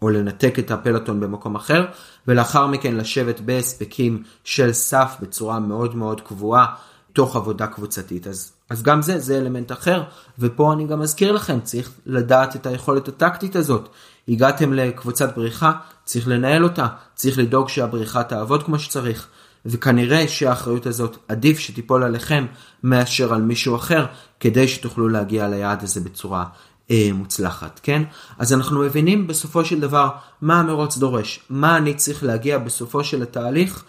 [0.04, 1.86] או לנתק את הפלטון במקום אחר,
[2.28, 6.66] ולאחר מכן לשבת בהספקים של סף בצורה מאוד מאוד קבועה,
[7.14, 8.28] תוך עבודה קבוצתית.
[8.28, 10.04] אז, אז גם זה, זה אלמנט אחר,
[10.40, 13.90] ופה אני גם אזכיר לכם, צריך לדעת את היכולת הטקטית הזאת.
[14.28, 15.72] הגעתם לקבוצת בריחה,
[16.06, 19.28] צריך לנהל אותה, צריך לדאוג שהבריחה תעבוד כמו שצריך.
[19.66, 22.46] וכנראה שהאחריות הזאת עדיף שתיפול עליכם
[22.84, 24.06] מאשר על מישהו אחר,
[24.40, 26.46] כדי שתוכלו להגיע ליעד הזה בצורה
[26.94, 28.04] אה, מוצלחת, כן?
[28.38, 30.10] אז אנחנו מבינים בסופו של דבר
[30.42, 33.84] מה המרוץ דורש, מה אני צריך להגיע בסופו של התהליך,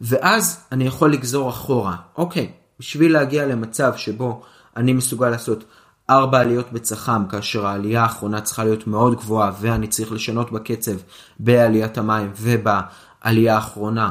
[0.00, 1.96] ואז אני יכול לגזור אחורה.
[2.16, 4.42] אוקיי, בשביל להגיע למצב שבו
[4.76, 5.64] אני מסוגל לעשות
[6.10, 10.92] ארבע עליות בצח"ם, כאשר העלייה האחרונה צריכה להיות מאוד גבוהה, ואני צריך לשנות בקצב
[11.38, 14.10] בעליית המים ובעלייה האחרונה,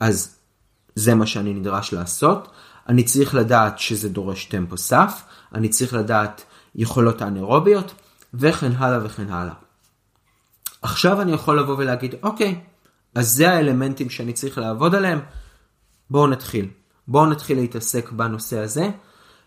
[0.00, 0.36] אז
[0.94, 2.48] זה מה שאני נדרש לעשות.
[2.88, 5.22] אני צריך לדעת שזה דורש טמפו סף,
[5.54, 6.44] אני צריך לדעת
[6.74, 7.94] יכולות אנאירוביות,
[8.34, 9.54] וכן הלאה וכן הלאה.
[10.82, 12.60] עכשיו אני יכול לבוא ולהגיד, אוקיי,
[13.14, 15.20] אז זה האלמנטים שאני צריך לעבוד עליהם,
[16.10, 16.68] בואו נתחיל.
[17.08, 18.90] בואו נתחיל להתעסק בנושא הזה,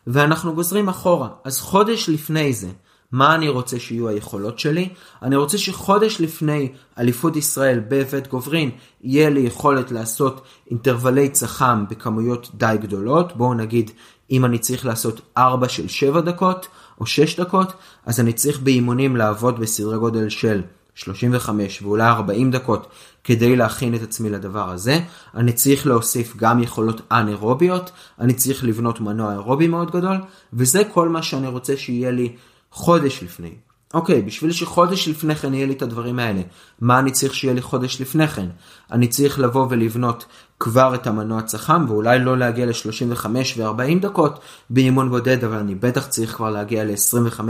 [0.08, 1.30] ואנחנו גוזרים אחורה.
[1.44, 2.68] אז חודש לפני זה,
[3.12, 4.90] מה אני רוצה שיהיו היכולות שלי?
[5.22, 8.72] אני רוצה שחודש לפני אליפות ישראל בבית גוברין
[9.02, 13.38] יהיה לי יכולת לעשות אינטרוולי צח"ם בכמויות די גדולות.
[13.38, 13.92] בואו נגיד
[14.32, 16.68] אם אני צריך לעשות 4 של 7 דקות
[17.00, 17.74] או 6 דקות,
[18.06, 20.62] אז אני צריך באימונים לעבוד בסדרי גודל של
[20.96, 22.88] 35 ואולי 40 דקות
[23.24, 25.00] כדי להכין את עצמי לדבר הזה.
[25.36, 30.18] אני צריך להוסיף גם יכולות אנאירוביות, אני צריך לבנות מנוע אירובי מאוד גדול,
[30.54, 32.36] וזה כל מה שאני רוצה שיהיה לי
[32.72, 33.56] חודש לפני.
[33.94, 36.42] אוקיי, בשביל שחודש לפני כן יהיה לי את הדברים האלה,
[36.82, 38.46] מה אני צריך שיהיה לי חודש לפני כן?
[38.92, 40.26] אני צריך לבוא ולבנות
[40.60, 43.26] כבר את המנוע צח"ם, ואולי לא להגיע ל-35
[43.58, 47.42] ו-40 דקות באימון בודד, אבל אני בטח צריך כבר להגיע ל-25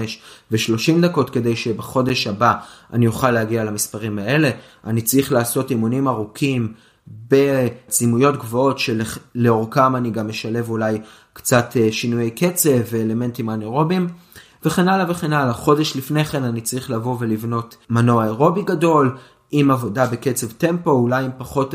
[0.52, 2.54] ו-30 דקות, כדי שבחודש הבא
[2.94, 4.50] אני אוכל להגיע למספרים האלה.
[4.86, 6.74] אני צריך לעשות אימונים ארוכים.
[7.10, 10.98] בעצימויות גבוהות שלאורכם אני גם משלב אולי
[11.34, 14.08] קצת אה, שינויי קצב ואלמנטים אנאירובים.
[14.66, 15.54] וכן הלאה וכן הלאה.
[15.54, 19.18] חודש לפני כן אני צריך לבוא ולבנות מנוע אירובי גדול,
[19.52, 21.74] עם עבודה בקצב טמפו, אולי עם פחות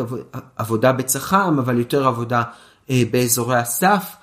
[0.57, 2.43] עבודה בצח"ם, אבל יותר עבודה
[2.91, 4.17] אה, באזורי הסף,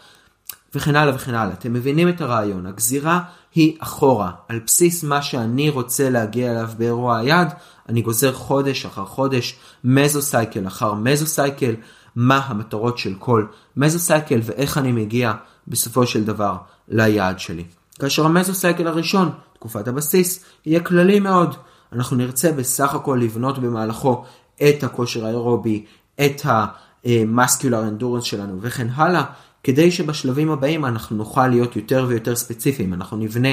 [0.75, 1.53] וכן הלאה וכן הלאה.
[1.53, 3.21] אתם מבינים את הרעיון, הגזירה
[3.55, 7.47] היא אחורה, על בסיס מה שאני רוצה להגיע אליו באירוע היד,
[7.89, 11.75] אני גוזר חודש אחר חודש, מזוסייקל אחר מזוסייקל,
[12.15, 13.45] מה המטרות של כל
[13.77, 15.33] מזוסייקל ואיך אני מגיע
[15.67, 16.55] בסופו של דבר
[16.87, 17.63] ליעד שלי.
[17.99, 21.55] כאשר המזוסייקל הראשון, תקופת הבסיס, יהיה כללי מאוד.
[21.93, 24.23] אנחנו נרצה בסך הכל לבנות במהלכו
[24.69, 25.85] את הכושר האירובי,
[26.25, 29.23] את המסקולר אנדורנס שלנו וכן הלאה,
[29.63, 32.93] כדי שבשלבים הבאים אנחנו נוכל להיות יותר ויותר ספציפיים.
[32.93, 33.49] אנחנו נבנה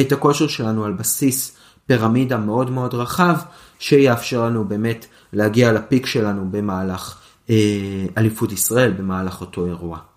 [0.00, 3.36] את הכושר שלנו על בסיס פירמידה מאוד מאוד רחב,
[3.78, 7.18] שיאפשר לנו באמת להגיע לפיק שלנו במהלך
[7.50, 10.13] אה, אליפות ישראל, במהלך אותו אירוע.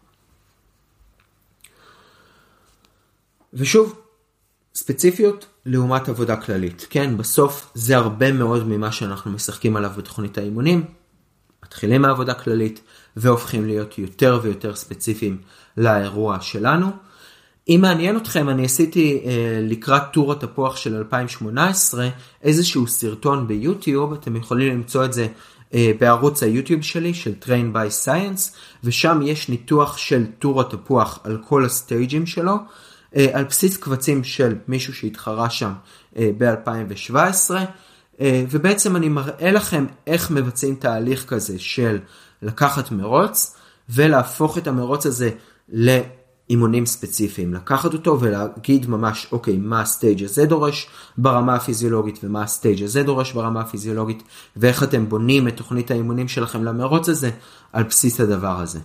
[3.57, 3.99] ושוב,
[4.75, 6.87] ספציפיות לעומת עבודה כללית.
[6.89, 10.85] כן, בסוף זה הרבה מאוד ממה שאנחנו משחקים עליו בתוכנית האימונים.
[11.65, 12.81] מתחילים מעבודה כללית
[13.15, 15.37] והופכים להיות יותר ויותר ספציפיים
[15.77, 16.87] לאירוע שלנו.
[17.69, 22.09] אם מעניין אתכם, אני עשיתי אה, לקראת טור התפוח של 2018
[22.43, 25.27] איזשהו סרטון ביוטיוב, אתם יכולים למצוא את זה
[25.73, 31.37] אה, בערוץ היוטיוב שלי של Train by Science, ושם יש ניתוח של טור התפוח על
[31.47, 32.55] כל הסטייג'ים שלו,
[33.33, 35.71] על בסיס קבצים של מישהו שהתחרה שם
[36.17, 37.51] אה, ב-2017,
[38.21, 41.99] אה, ובעצם אני מראה לכם איך מבצעים תהליך כזה של
[42.41, 43.55] לקחת מרוץ
[43.89, 45.29] ולהפוך את המרוץ הזה
[45.69, 52.83] לאימונים ספציפיים, לקחת אותו ולהגיד ממש אוקיי מה הסטייג' הזה דורש ברמה הפיזיולוגית ומה הסטייג'
[52.83, 54.23] הזה דורש ברמה הפיזיולוגית
[54.57, 57.31] ואיך אתם בונים את תוכנית האימונים שלכם למרוץ הזה
[57.73, 58.79] על בסיס הדבר הזה.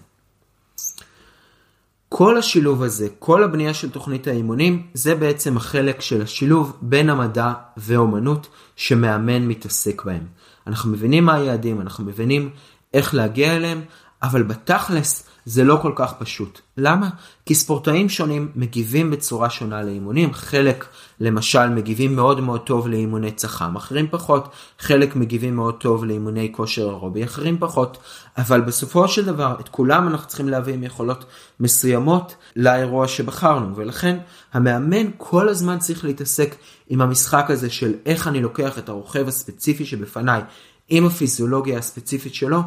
[2.15, 7.53] כל השילוב הזה, כל הבנייה של תוכנית האימונים, זה בעצם החלק של השילוב בין המדע
[7.77, 10.27] ואומנות שמאמן מתעסק בהם.
[10.67, 12.51] אנחנו מבינים מה היעדים, אנחנו מבינים
[12.95, 13.81] איך להגיע אליהם,
[14.23, 16.61] אבל בתכלס זה לא כל כך פשוט.
[16.77, 17.09] למה?
[17.47, 20.87] כי ספורטאים שונים מגיבים בצורה שונה לאימונים, חלק
[21.21, 26.83] למשל מגיבים מאוד מאוד טוב לאימוני צח"ם, אחרים פחות, חלק מגיבים מאוד טוב לאימוני כושר
[26.83, 27.99] אירובי, אחרים פחות,
[28.39, 31.25] אבל בסופו של דבר את כולם אנחנו צריכים להביא עם יכולות
[31.61, 34.19] מסוימות לאירוע שבחרנו, ולכן
[34.53, 36.55] המאמן כל הזמן צריך להתעסק
[36.89, 40.43] עם המשחק הזה של איך אני לוקח את הרוכב הספציפי שבפניי,
[40.89, 42.61] עם הפיזיולוגיה הספציפית שלו,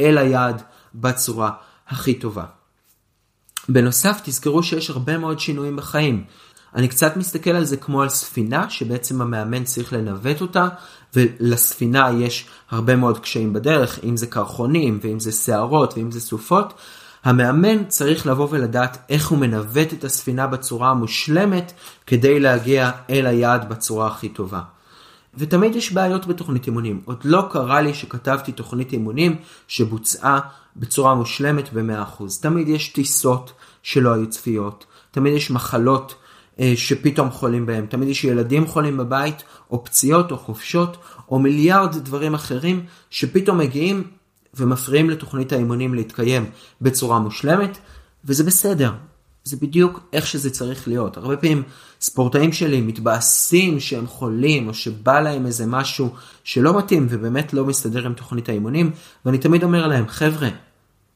[0.00, 0.62] אל היעד
[0.94, 1.50] בצורה
[1.88, 2.44] הכי טובה.
[3.68, 6.24] בנוסף, תזכרו שיש הרבה מאוד שינויים בחיים.
[6.74, 10.68] אני קצת מסתכל על זה כמו על ספינה, שבעצם המאמן צריך לנווט אותה,
[11.14, 16.74] ולספינה יש הרבה מאוד קשיים בדרך, אם זה קרחונים, ואם זה שערות, ואם זה סופות.
[17.24, 21.72] המאמן צריך לבוא ולדעת איך הוא מנווט את הספינה בצורה המושלמת,
[22.06, 24.60] כדי להגיע אל היעד בצורה הכי טובה.
[25.34, 27.00] ותמיד יש בעיות בתוכנית אימונים.
[27.04, 29.36] עוד לא קרה לי שכתבתי תוכנית אימונים
[29.68, 30.40] שבוצעה
[30.78, 32.22] בצורה מושלמת ב-100%.
[32.40, 33.52] תמיד יש טיסות
[33.82, 36.14] שלא היו צפיות, תמיד יש מחלות
[36.60, 40.96] אה, שפתאום חולים בהם, תמיד יש ילדים חולים בבית, או פציעות, או חופשות,
[41.30, 44.04] או מיליארד דברים אחרים שפתאום מגיעים
[44.54, 46.50] ומפריעים לתוכנית האימונים להתקיים
[46.80, 47.78] בצורה מושלמת,
[48.24, 48.92] וזה בסדר.
[49.44, 51.16] זה בדיוק איך שזה צריך להיות.
[51.16, 51.62] הרבה פעמים
[52.00, 56.14] ספורטאים שלי מתבאסים שהם חולים, או שבא להם איזה משהו
[56.44, 58.90] שלא מתאים ובאמת לא מסתדר עם תוכנית האימונים,
[59.24, 60.48] ואני תמיד אומר להם, חבר'ה,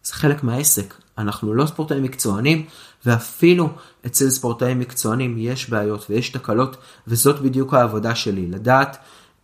[0.04, 0.94] זה חלק מהעסק.
[1.18, 2.66] אנחנו לא ספורטאים מקצוענים,
[3.06, 3.70] ואפילו
[4.06, 6.76] אצל ספורטאים מקצוענים יש בעיות ויש תקלות,
[7.06, 8.96] וזאת בדיוק העבודה שלי, לדעת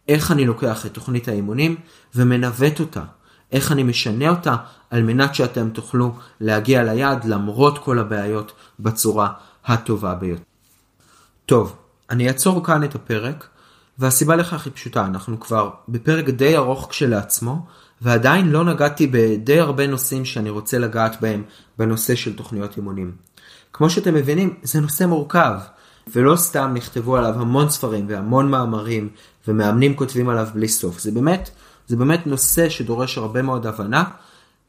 [0.09, 1.77] איך אני לוקח את תוכנית האימונים
[2.15, 3.03] ומנווט אותה.
[3.53, 4.57] איך אני משנה אותה
[4.91, 9.33] על מנת שאתם תוכלו להגיע ליעד למרות כל הבעיות בצורה
[9.65, 10.43] הטובה ביותר.
[11.47, 11.77] טוב,
[12.11, 13.49] אני אעצור כאן את הפרק,
[13.99, 17.67] והסיבה לכך היא פשוטה, אנחנו כבר בפרק די ארוך כשלעצמו,
[18.03, 21.43] ועדיין לא נגעתי בדי הרבה נושאים שאני רוצה לגעת בהם
[21.79, 23.13] בנושא של תוכניות אימונים.
[23.73, 25.55] כמו שאתם מבינים, זה נושא מורכב,
[26.15, 29.09] ולא סתם נכתבו עליו המון ספרים והמון מאמרים,
[29.49, 31.01] ומאמנים כותבים עליו בלי סוף.
[31.01, 31.51] זה באמת,
[31.87, 34.05] זה באמת נושא שדורש הרבה מאוד הבנה,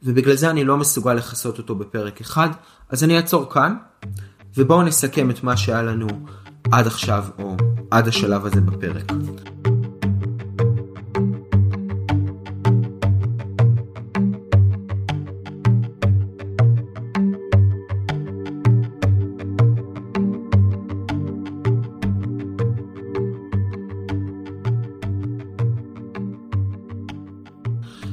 [0.02, 2.48] ובגלל זה אני לא מסוגל לכסות אותו בפרק אחד,
[2.88, 3.76] אז אני אעצור כאן,
[4.56, 6.08] ובואו נסכם את מה שהיה לנו
[6.72, 7.56] עד עכשיו, או
[7.90, 9.12] עד השלב הזה בפרק.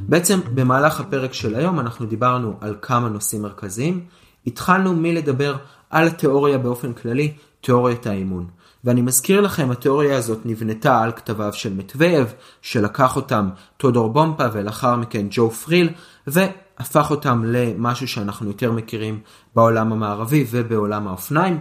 [0.10, 4.06] בעצם במהלך הפרק של היום אנחנו דיברנו על כמה נושאים מרכזיים.
[4.48, 5.56] התחלנו מלדבר
[5.90, 8.48] על התיאוריה באופן כללי, תיאוריית האימון.
[8.84, 14.96] ואני מזכיר לכם, התיאוריה הזאת נבנתה על כתביו של מטווייב, שלקח אותם טודור בומפה ולאחר
[14.96, 15.90] מכן ג'ו פריל,
[16.28, 19.20] והפך אותם למשהו שאנחנו יותר מכירים
[19.56, 21.60] בעולם המערבי ובעולם האופניים.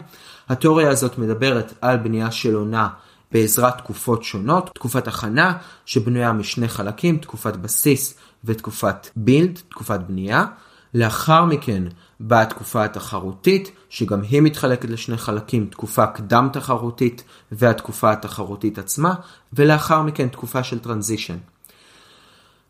[0.49, 2.89] התיאוריה הזאת מדברת על בנייה של עונה
[3.33, 8.15] בעזרת תקופות שונות, תקופת הכנה שבנויה משני חלקים, תקופת בסיס
[8.47, 10.45] ותקופת בילד, תקופת בנייה.
[10.95, 11.83] לאחר מכן
[12.21, 19.15] באה התקופה התחרותית, שגם היא מתחלקת לשני חלקים, תקופה קדם תחרותית והתקופה התחרותית עצמה,
[19.53, 21.37] ולאחר מכן תקופה של טרנזישן.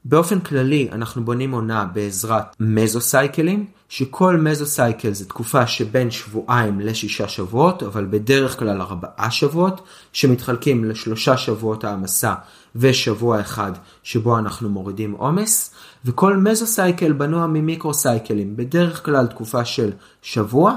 [0.04, 7.82] באופן כללי אנחנו בונים עונה בעזרת מזוסייקלים, שכל מזוסייקל זה תקופה שבין שבועיים לשישה שבועות,
[7.82, 9.80] אבל בדרך כלל ארבעה שבועות,
[10.12, 12.34] שמתחלקים לשלושה שבועות העמסה
[12.76, 13.72] ושבוע אחד
[14.02, 15.74] שבו אנחנו מורידים עומס,
[16.04, 20.76] וכל מזוסייקל בנוע ממיקרוסייקלים, בדרך כלל תקופה של שבוע,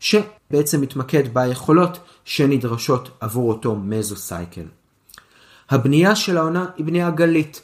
[0.00, 4.64] שבעצם מתמקד ביכולות שנדרשות עבור אותו מזוסייקל.
[5.70, 7.62] הבנייה של העונה היא בנייה גלית.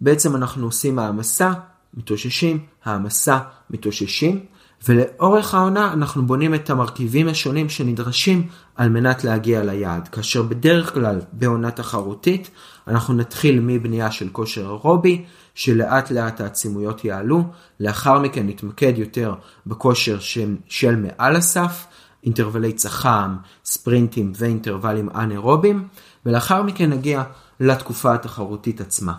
[0.00, 1.52] בעצם אנחנו עושים העמסה,
[1.94, 3.38] מתאוששים, העמסה,
[3.70, 4.44] מתאוששים,
[4.88, 11.20] ולאורך העונה אנחנו בונים את המרכיבים השונים שנדרשים על מנת להגיע ליעד, כאשר בדרך כלל
[11.32, 12.50] בעונה תחרותית
[12.88, 15.24] אנחנו נתחיל מבנייה של כושר אירובי,
[15.54, 17.44] שלאט לאט העצימויות יעלו,
[17.80, 19.34] לאחר מכן נתמקד יותר
[19.66, 21.86] בכושר של, של מעל הסף,
[22.24, 25.88] אינטרוולי צח"ם, ספרינטים ואינטרוולים אנאירובים,
[26.26, 27.22] ולאחר מכן נגיע
[27.60, 29.14] לתקופה התחרותית עצמה.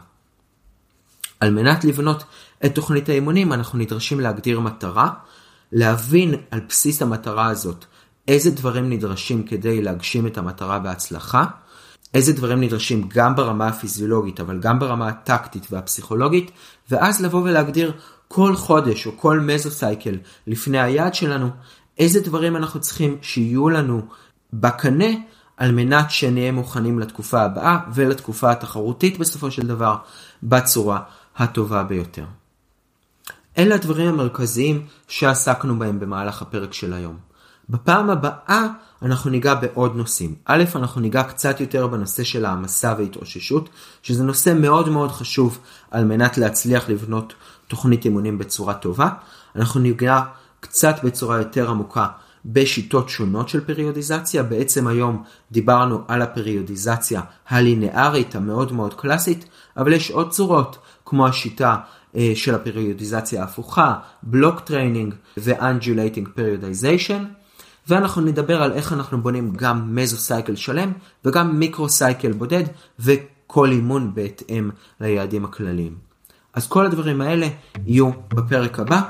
[1.39, 2.23] על מנת לבנות
[2.65, 5.09] את תוכנית האימונים אנחנו נדרשים להגדיר מטרה,
[5.71, 7.85] להבין על בסיס המטרה הזאת
[8.27, 11.45] איזה דברים נדרשים כדי להגשים את המטרה בהצלחה,
[12.13, 16.51] איזה דברים נדרשים גם ברמה הפיזיולוגית אבל גם ברמה הטקטית והפסיכולוגית,
[16.91, 17.93] ואז לבוא ולהגדיר
[18.27, 20.17] כל חודש או כל מזוסייקל
[20.47, 21.49] לפני היעד שלנו,
[21.97, 24.01] איזה דברים אנחנו צריכים שיהיו לנו
[24.53, 25.09] בקנה
[25.57, 29.95] על מנת שנהיה מוכנים לתקופה הבאה ולתקופה התחרותית בסופו של דבר
[30.43, 31.01] בצורה
[31.37, 32.25] הטובה ביותר.
[33.59, 37.17] אלה הדברים המרכזיים שעסקנו בהם במהלך הפרק של היום.
[37.69, 38.67] בפעם הבאה
[39.01, 40.35] אנחנו ניגע בעוד נושאים.
[40.45, 43.69] א', אנחנו ניגע קצת יותר בנושא של העמסה והתאוששות,
[44.03, 45.59] שזה נושא מאוד מאוד חשוב
[45.91, 47.33] על מנת להצליח לבנות
[47.67, 49.09] תוכנית אימונים בצורה טובה.
[49.55, 50.21] אנחנו ניגע
[50.59, 52.07] קצת בצורה יותר עמוקה
[52.45, 54.43] בשיטות שונות של פריודיזציה.
[54.43, 59.45] בעצם היום דיברנו על הפריודיזציה הלינארית המאוד מאוד קלאסית,
[59.77, 61.77] אבל יש עוד צורות, כמו השיטה
[62.35, 63.93] של הפריודיזציה ההפוכה,
[64.23, 67.23] block training ו undulating periodization.
[67.87, 70.91] ואנחנו נדבר על איך אנחנו בונים גם mesocycle שלם
[71.25, 72.63] וגם microcycle בודד
[72.99, 74.69] וכל אימון בהתאם
[75.01, 75.95] ליעדים הכלליים.
[76.53, 77.47] אז כל הדברים האלה
[77.85, 79.01] יהיו בפרק הבא.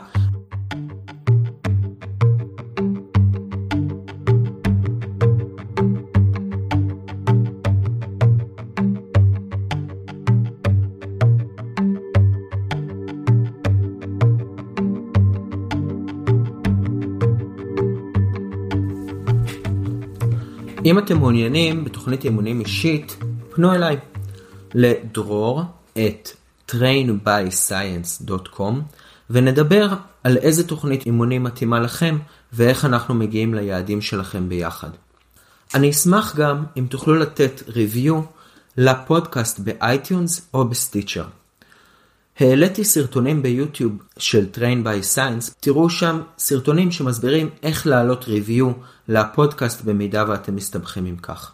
[20.90, 23.18] אם אתם מעוניינים בתוכנית אימונים אישית,
[23.50, 23.98] פנו אליי
[24.74, 26.30] לדרור at
[26.72, 28.74] trainbyscience.com
[29.30, 32.18] ונדבר על איזה תוכנית אימונים מתאימה לכם
[32.54, 34.90] ואיך אנחנו מגיעים ליעדים שלכם ביחד.
[35.76, 38.22] אני אשמח גם אם תוכלו לתת review
[38.78, 41.26] לפודקאסט ב iTunes או ב Stitcher.
[42.40, 48.72] העליתי סרטונים ביוטיוב של Train by Science, תראו שם סרטונים שמסבירים איך להעלות review
[49.08, 51.54] לפודקאסט במידה ואתם מסתבכים עם כך.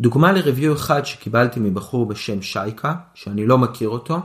[0.00, 4.18] דוגמה לריוויו אחד שקיבלתי מבחור בשם שייקה, שאני לא מכיר אותו,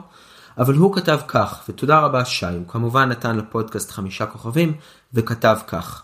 [0.58, 4.74] אבל הוא כתב כך, ותודה רבה שי, הוא כמובן נתן לפודקאסט חמישה כוכבים,
[5.14, 6.04] וכתב כך: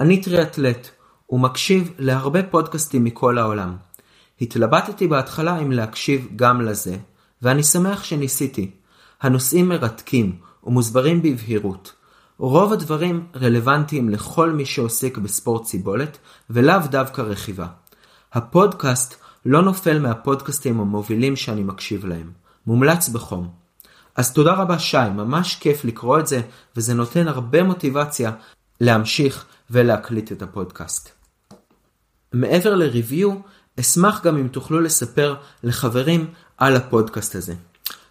[0.00, 0.88] אני טריאטלט,
[1.30, 3.76] ומקשיב להרבה פודקאסטים מכל העולם.
[4.40, 6.96] התלבטתי בהתחלה אם להקשיב גם לזה,
[7.42, 8.70] ואני שמח שניסיתי.
[9.22, 11.92] הנושאים מרתקים ומוסברים בבהירות.
[12.38, 16.18] רוב הדברים רלוונטיים לכל מי שעוסק בספורט סיבולת,
[16.50, 17.66] ולאו דווקא רכיבה.
[18.32, 19.14] הפודקאסט
[19.46, 22.30] לא נופל מהפודקאסטים המובילים שאני מקשיב להם.
[22.66, 23.48] מומלץ בחום.
[24.16, 26.40] אז תודה רבה שי, ממש כיף לקרוא את זה,
[26.76, 28.30] וזה נותן הרבה מוטיבציה
[28.80, 31.10] להמשיך ולהקליט את הפודקאסט.
[32.32, 33.34] מעבר לריוויו,
[33.80, 37.54] אשמח גם אם תוכלו לספר לחברים על הפודקאסט הזה.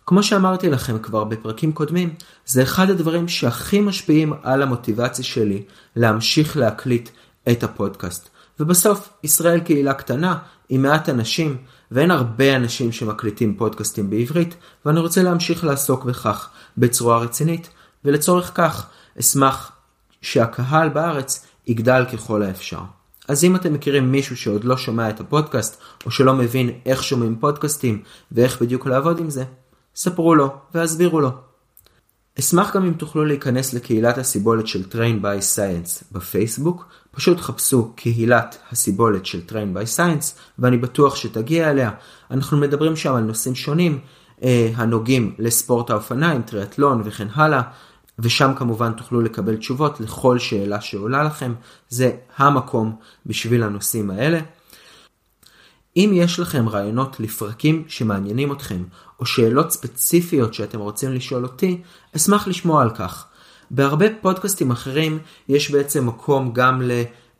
[0.05, 2.13] כמו שאמרתי לכם כבר בפרקים קודמים,
[2.45, 5.63] זה אחד הדברים שהכי משפיעים על המוטיבציה שלי
[5.95, 7.09] להמשיך להקליט
[7.51, 8.29] את הפודקאסט.
[8.59, 10.37] ובסוף, ישראל קהילה קטנה,
[10.69, 11.57] עם מעט אנשים,
[11.91, 17.69] ואין הרבה אנשים שמקליטים פודקאסטים בעברית, ואני רוצה להמשיך לעסוק בכך בצורה רצינית,
[18.05, 18.87] ולצורך כך
[19.19, 19.71] אשמח
[20.21, 22.79] שהקהל בארץ יגדל ככל האפשר.
[23.27, 27.35] אז אם אתם מכירים מישהו שעוד לא שומע את הפודקאסט, או שלא מבין איך שומעים
[27.39, 28.01] פודקאסטים
[28.31, 29.43] ואיך בדיוק לעבוד עם זה,
[29.95, 31.29] ספרו לו והסבירו לו.
[32.39, 38.57] אשמח גם אם תוכלו להיכנס לקהילת הסיבולת של Train by Science בפייסבוק, פשוט חפשו קהילת
[38.71, 41.91] הסיבולת של Train by Science ואני בטוח שתגיע אליה.
[42.31, 43.99] אנחנו מדברים שם על נושאים שונים
[44.43, 47.61] אה, הנוגעים לספורט האופניים, טריאטלון וכן הלאה,
[48.19, 51.53] ושם כמובן תוכלו לקבל תשובות לכל שאלה שעולה לכם,
[51.89, 54.39] זה המקום בשביל הנושאים האלה.
[55.97, 58.83] אם יש לכם רעיונות לפרקים שמעניינים אתכם,
[59.19, 61.81] או שאלות ספציפיות שאתם רוצים לשאול אותי,
[62.15, 63.25] אשמח לשמוע על כך.
[63.71, 66.81] בהרבה פודקאסטים אחרים יש בעצם מקום גם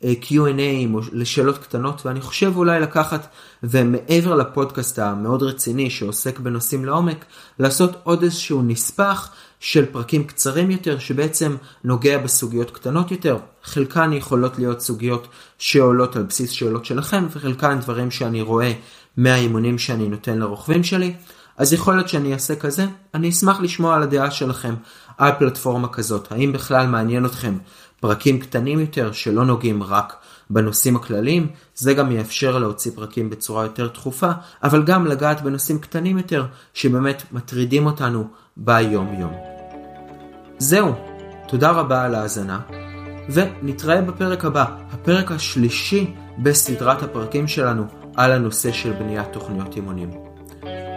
[0.02, 3.26] Q&A או לשאלות קטנות ואני חושב אולי לקחת
[3.62, 7.24] ומעבר לפודקאסט המאוד רציני שעוסק בנושאים לעומק
[7.58, 13.38] לעשות עוד איזשהו נספח של פרקים קצרים יותר שבעצם נוגע בסוגיות קטנות יותר.
[13.62, 18.72] חלקן יכולות להיות סוגיות שעולות על בסיס שאלות שלכם וחלקן דברים שאני רואה
[19.16, 21.14] מהאימונים שאני נותן לרוכבים שלי.
[21.56, 24.74] אז יכול להיות שאני אעשה כזה, אני אשמח לשמוע על הדעה שלכם
[25.18, 26.32] על פלטפורמה כזאת.
[26.32, 27.58] האם בכלל מעניין אתכם
[28.00, 30.16] פרקים קטנים יותר שלא נוגעים רק
[30.50, 34.30] בנושאים הכלליים, זה גם יאפשר להוציא פרקים בצורה יותר תכופה,
[34.62, 39.32] אבל גם לגעת בנושאים קטנים יותר שבאמת מטרידים אותנו ביום יום.
[40.58, 40.94] זהו,
[41.48, 42.60] תודה רבה על ההאזנה,
[43.28, 47.84] ונתראה בפרק הבא, הפרק השלישי בסדרת הפרקים שלנו
[48.16, 50.25] על הנושא של בניית תוכניות אימונים.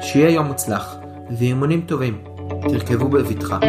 [0.01, 0.95] שיהיה יום מוצלח
[1.31, 2.23] ואימונים טובים.
[2.61, 3.59] תרכבו בבטחה.